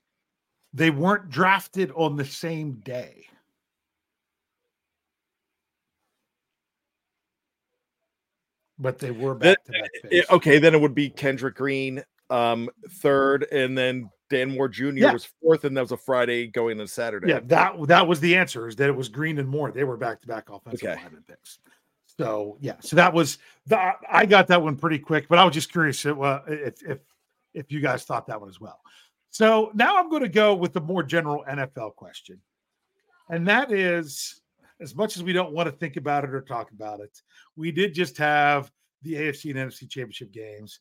[0.74, 3.28] They weren't drafted on the same day.
[8.78, 12.70] But they were back to okay, then it would be Kendrick Green, um,
[13.02, 14.90] third, and then Dan Moore Jr.
[14.90, 15.14] Yeah.
[15.14, 17.30] was fourth, and that was a Friday going to Saturday.
[17.30, 18.68] Yeah, that that was the answer.
[18.68, 19.72] Is that it was Green and Moore?
[19.72, 21.02] They were back to back offensive Okay.
[21.02, 21.60] lineman picks.
[22.18, 25.54] So yeah, so that was the I got that one pretty quick, but I was
[25.54, 27.00] just curious if uh, if if,
[27.54, 28.82] if you guys thought that one as well.
[29.30, 32.40] So now I'm going to go with the more general NFL question,
[33.30, 34.42] and that is
[34.82, 37.22] as much as we don't want to think about it or talk about it,
[37.56, 38.72] we did just have
[39.02, 40.80] the AFC and NFC championship games.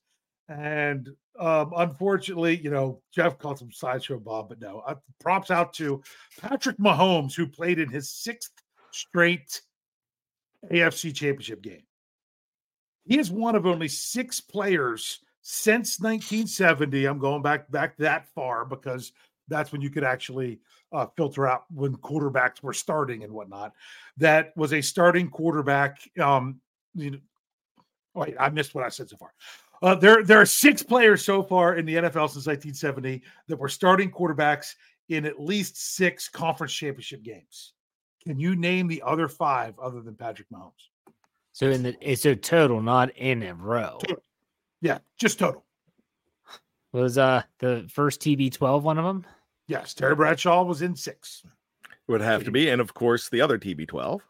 [0.49, 5.72] And um, unfortunately, you know, Jeff called some sideshow Bob, but no, uh, props out
[5.74, 6.03] to
[6.40, 8.53] Patrick Mahomes, who played in his sixth
[8.92, 9.61] straight
[10.70, 11.84] AFC championship game.
[13.05, 17.05] He is one of only six players since 1970.
[17.07, 19.12] I'm going back back that far because
[19.49, 20.61] that's when you could actually
[20.92, 23.72] uh, filter out when quarterbacks were starting and whatnot.
[24.16, 25.99] That was a starting quarterback.
[26.20, 26.61] Um,
[26.95, 27.18] you know,
[28.14, 29.32] wait, I missed what I said so far.
[29.82, 33.68] Uh, there, there are six players so far in the NFL since 1970 that were
[33.68, 34.74] starting quarterbacks
[35.09, 37.74] in at least six conference championship games.
[38.26, 40.72] Can you name the other five other than Patrick Mahomes?
[41.53, 43.99] So in the it's a total, not in a row.
[44.80, 45.64] Yeah, just total.
[46.95, 49.26] Was uh the first TB12 one of them?
[49.66, 51.42] Yes, Terry Bradshaw was in six.
[51.84, 54.20] It would have to be, and of course the other TB12.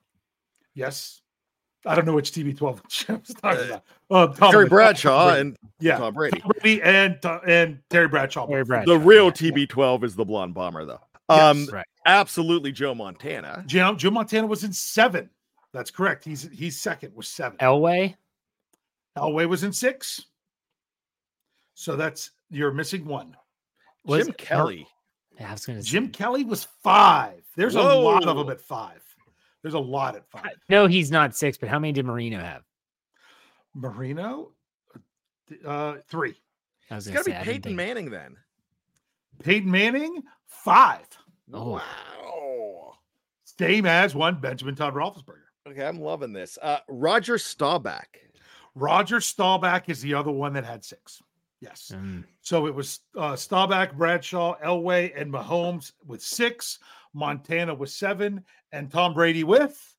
[0.75, 1.21] Yes.
[1.87, 3.83] I don't know which TB12 Jeff was talking Uh, about.
[4.11, 5.41] Uh, Tom- Terry Bradshaw Brady.
[5.41, 6.41] and yeah, Tom Brady.
[6.41, 8.47] Tom Brady and and Terry Bradshaw.
[8.47, 8.65] Terry.
[8.65, 8.91] Bradshaw.
[8.95, 9.31] The real yeah.
[9.33, 11.01] TB12 is the blonde bomber, though.
[11.29, 11.41] Yes.
[11.41, 11.87] Um, Right.
[12.07, 13.63] absolutely Joe Montana.
[13.67, 15.29] Joe, Joe Montana was in seven.
[15.75, 16.25] That's correct.
[16.25, 17.59] He's he's second with seven.
[17.59, 18.15] Elway.
[19.19, 20.25] Elway was in six.
[21.75, 23.37] So that's you're missing one.
[24.05, 24.87] Was Jim Kelly.
[25.41, 27.43] I was gonna say- Jim Kelly was five.
[27.57, 29.03] There's a lot of them at five.
[29.63, 30.57] There's a lot at five.
[30.69, 32.63] No, he's not six, but how many did Marino have?
[33.75, 34.53] Marino,
[35.65, 36.35] uh, three.
[36.91, 38.37] I was It's gonna got to be say, I Peyton think- Manning then.
[39.43, 41.07] Peyton Manning, five.
[41.53, 41.71] Oh.
[41.73, 42.93] Wow.
[43.45, 45.43] Same as one Benjamin Todd Roethlisberger.
[45.67, 46.59] Okay, I'm loving this.
[46.61, 48.19] Uh, Roger Staubach.
[48.75, 51.23] Roger Staubach is the other one that had six.
[51.65, 51.93] Yes.
[51.95, 56.79] Mm, So it was uh, Staubach, Bradshaw, Elway, and Mahomes with six,
[57.15, 59.97] Montana with seven, and Tom Brady with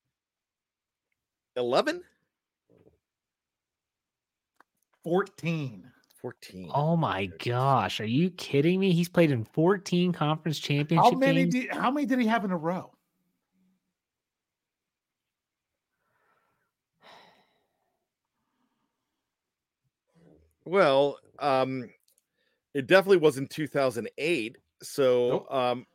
[1.55, 2.03] 11?
[5.03, 5.91] 14.
[6.22, 6.72] 14.
[6.72, 8.91] Oh my gosh, are you kidding me?
[8.91, 11.45] He's played in 14 conference championship How many?
[11.45, 11.53] games.
[11.53, 12.91] Did, how many did he have in a row?
[20.63, 21.90] Well, um,
[22.74, 24.58] it definitely wasn't 2008.
[24.82, 25.54] So, Nope.
[25.54, 25.86] um,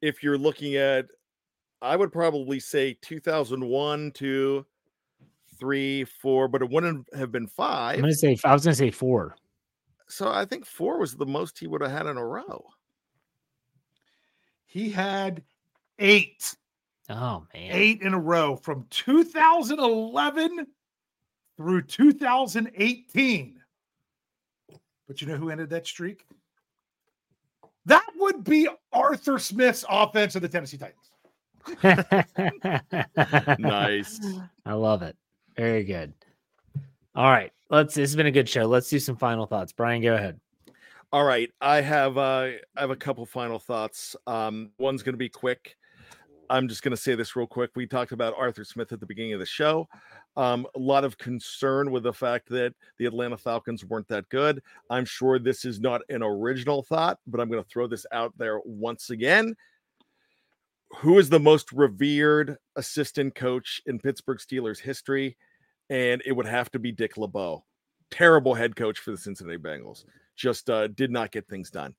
[0.00, 1.06] if you're looking at,
[1.82, 4.64] I would probably say 2001, two,
[5.58, 7.96] three, four, but it wouldn't have been five.
[7.96, 9.36] I'm gonna say I was gonna say four.
[10.08, 12.64] So I think four was the most he would have had in a row.
[14.66, 15.42] He had
[15.98, 16.54] eight,
[17.08, 17.72] Oh man.
[17.72, 20.66] eight in a row from 2011
[21.56, 23.57] through 2018.
[25.08, 26.26] But you know who ended that streak?
[27.86, 31.10] That would be Arthur Smith's offense of the Tennessee Titans.
[33.58, 34.20] Nice.
[34.64, 35.16] I love it.
[35.56, 36.12] Very good.
[37.14, 37.50] All right.
[37.70, 38.64] Let's this has been a good show.
[38.64, 39.72] Let's do some final thoughts.
[39.72, 40.40] Bryan, go ahead.
[41.10, 44.14] All right, I have uh, I have a couple final thoughts.
[44.26, 45.76] Um, one's going to be quick.
[46.50, 47.70] I'm just going to say this real quick.
[47.76, 49.88] We talked about Arthur Smith at the beginning of the show.
[50.38, 54.62] Um, a lot of concern with the fact that the Atlanta Falcons weren't that good.
[54.88, 58.32] I'm sure this is not an original thought, but I'm going to throw this out
[58.38, 59.56] there once again.
[60.98, 65.36] Who is the most revered assistant coach in Pittsburgh Steelers history?
[65.90, 67.64] And it would have to be Dick LeBeau.
[68.12, 70.04] Terrible head coach for the Cincinnati Bengals
[70.36, 71.96] just uh, did not get things done.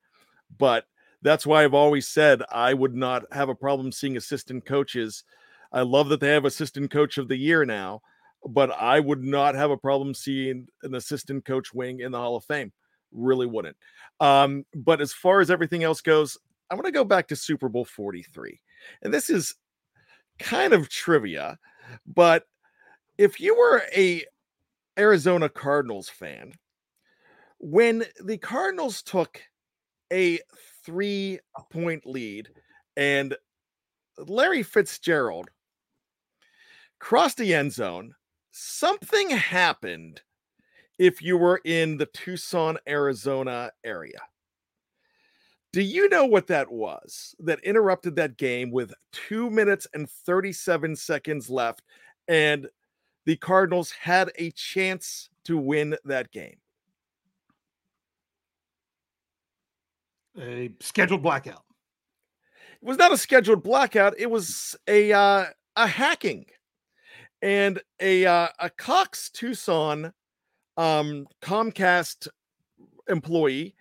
[0.58, 0.86] But
[1.22, 5.26] that's why I've always said I would not have a problem seeing assistant coaches.
[5.74, 8.02] I love that they have assistant coach of the year now,
[8.46, 12.36] but I would not have a problem seeing an assistant coach wing in the Hall
[12.36, 12.72] of Fame.
[13.12, 13.78] Really wouldn't.
[14.20, 16.38] Um, but as far as everything else goes,
[16.70, 18.60] I'm going to go back to Super Bowl 43.
[19.02, 19.56] And this is
[20.38, 21.58] kind of trivia,
[22.06, 22.46] but
[23.18, 24.24] if you were a
[24.98, 26.54] Arizona Cardinals fan,
[27.58, 29.42] when the Cardinals took
[30.12, 30.40] a
[30.86, 32.50] three point lead
[32.96, 33.36] and
[34.18, 35.50] Larry Fitzgerald
[37.00, 38.14] crossed the end zone,
[38.60, 40.22] something happened
[40.98, 44.20] if you were in the Tucson, Arizona area.
[45.72, 50.96] Do you know what that was that interrupted that game with two minutes and 37
[50.96, 51.84] seconds left?
[52.28, 52.68] And
[53.26, 56.58] the Cardinals had a chance to win that game.
[60.40, 61.64] A scheduled blackout.
[62.82, 65.46] it was not a scheduled blackout it was a uh,
[65.76, 66.46] a hacking
[67.42, 70.14] and a uh, a cox tucson
[70.78, 72.28] um comcast
[73.10, 73.76] employee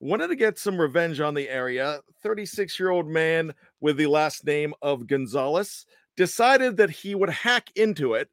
[0.00, 2.00] wanted to get some revenge on the area.
[2.22, 5.86] 36 year old man with the last name of gonzalez
[6.16, 8.28] decided that he would hack into it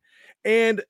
[0.46, 0.84] and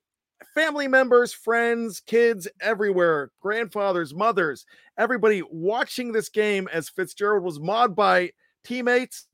[0.54, 4.66] family members friends kids everywhere grandfathers mothers
[4.98, 8.30] everybody watching this game as fitzgerald was mauled by
[8.64, 9.26] teammates.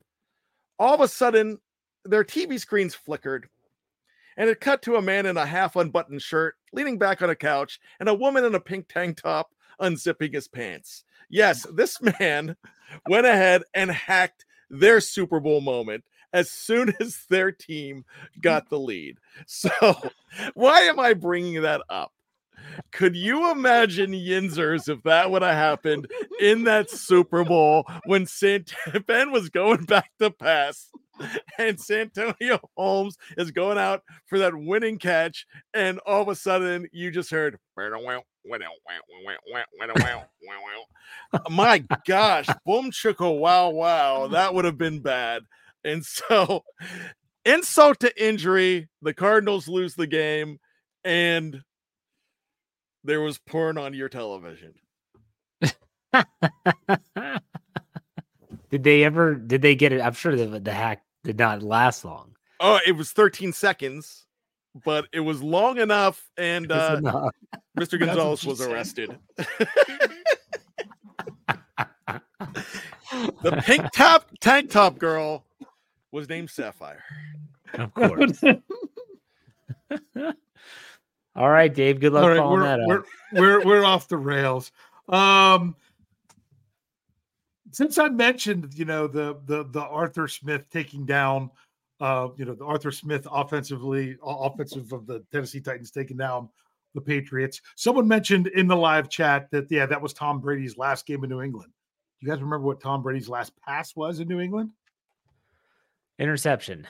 [0.77, 1.57] All of a sudden
[2.05, 3.49] their TV screens flickered
[4.39, 7.35] and it cut to a man in a half unbuttoned shirt leaning back on a
[7.35, 11.03] couch and a woman in a pink tank top unzipping his pants.
[11.29, 12.55] Yes, this man
[13.07, 18.05] went ahead and hacked their Super Bowl moment as soon as their team
[18.41, 19.17] got the lead.
[19.45, 19.69] So,
[20.53, 22.13] why am I bringing that up?
[22.91, 26.09] Could you imagine Yinzers if that would have happened
[26.39, 28.73] in that Super Bowl when Sant-
[29.05, 30.89] Ben was going back to pass
[31.57, 36.87] and Santonio Holmes is going out for that winning catch, and all of a sudden
[36.91, 37.57] you just heard
[41.49, 45.43] my gosh, boom chicka wow wow, that would have been bad.
[45.83, 46.63] And so
[47.45, 50.59] insult to injury, the Cardinals lose the game,
[51.03, 51.61] and
[53.03, 54.73] there was porn on your television.
[58.69, 60.01] did they ever did they get it?
[60.01, 62.35] I'm sure the, the hack did not last long.
[62.59, 64.25] Oh, it was 13 seconds,
[64.83, 67.35] but it was long enough, and uh, enough.
[67.77, 67.99] Mr.
[68.05, 69.15] Gonzalez was arrested.
[73.43, 75.45] the pink top tank top girl
[76.11, 77.03] was named Sapphire.
[77.75, 78.43] of course.
[81.35, 81.99] All right, Dave.
[81.99, 84.71] Good luck All right, following we're, that we're, we're we're off the rails.
[85.07, 85.75] Um,
[87.71, 91.49] since I mentioned, you know, the the the Arthur Smith taking down,
[91.99, 96.49] uh, you know, the Arthur Smith offensively offensive of the Tennessee Titans taking down
[96.95, 97.61] the Patriots.
[97.75, 101.29] Someone mentioned in the live chat that yeah, that was Tom Brady's last game in
[101.29, 101.71] New England.
[102.19, 104.71] You guys remember what Tom Brady's last pass was in New England?
[106.17, 106.85] Interception.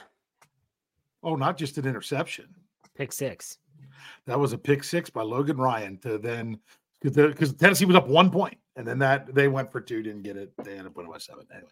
[1.22, 2.46] Oh, not just an interception.
[2.96, 3.58] Pick six.
[4.26, 6.58] That was a pick six by Logan Ryan to then
[7.02, 10.38] because Tennessee was up one point, and then that they went for two, didn't get
[10.38, 10.52] it.
[10.64, 11.46] They ended up winning by seven.
[11.52, 11.68] Anyway,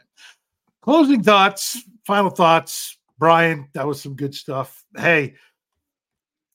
[0.82, 2.98] closing thoughts, final thoughts.
[3.18, 4.84] Bryan, that was some good stuff.
[4.94, 5.34] Hey,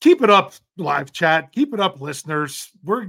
[0.00, 1.50] keep it up, live chat.
[1.50, 2.70] Keep it up, listeners.
[2.84, 3.08] We're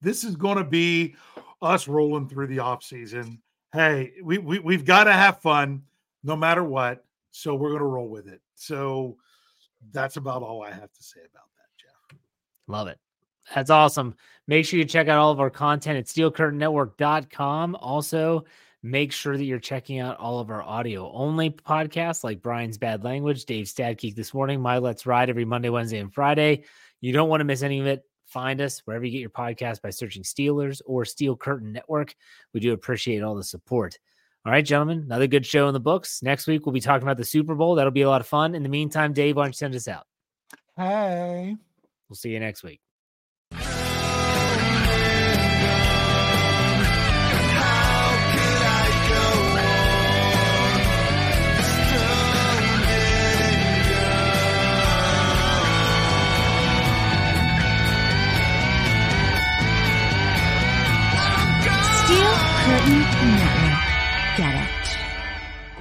[0.00, 1.14] this is going to be
[1.60, 3.42] us rolling through the off season.
[3.74, 5.82] Hey, we, we we've got to have fun
[6.24, 7.04] no matter what.
[7.32, 8.40] So we're going to roll with it.
[8.54, 9.18] So
[9.92, 12.18] that's about all I have to say about that, Jeff.
[12.66, 12.98] Love it.
[13.54, 14.14] That's awesome.
[14.46, 17.76] Make sure you check out all of our content at steelcurtainnetwork.com.
[17.76, 18.44] Also,
[18.82, 23.04] make sure that you're checking out all of our audio only podcasts like Bryan's Bad
[23.04, 26.64] Language, Dave Stadkeek this morning, My Let's Ride every Monday, Wednesday, and Friday.
[27.00, 28.04] You don't want to miss any of it.
[28.26, 32.14] Find us wherever you get your podcast by searching Steelers or Steel Curtain Network.
[32.52, 33.98] We do appreciate all the support.
[34.44, 36.22] All right, gentlemen, another good show in the books.
[36.22, 37.74] Next week, we'll be talking about the Super Bowl.
[37.74, 38.54] That'll be a lot of fun.
[38.54, 40.06] In the meantime, Dave, why don't you send us out?
[40.76, 41.56] Hey.
[42.08, 42.80] We'll see you next week.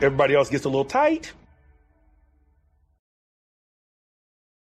[0.02, 1.34] Everybody else gets a little tight.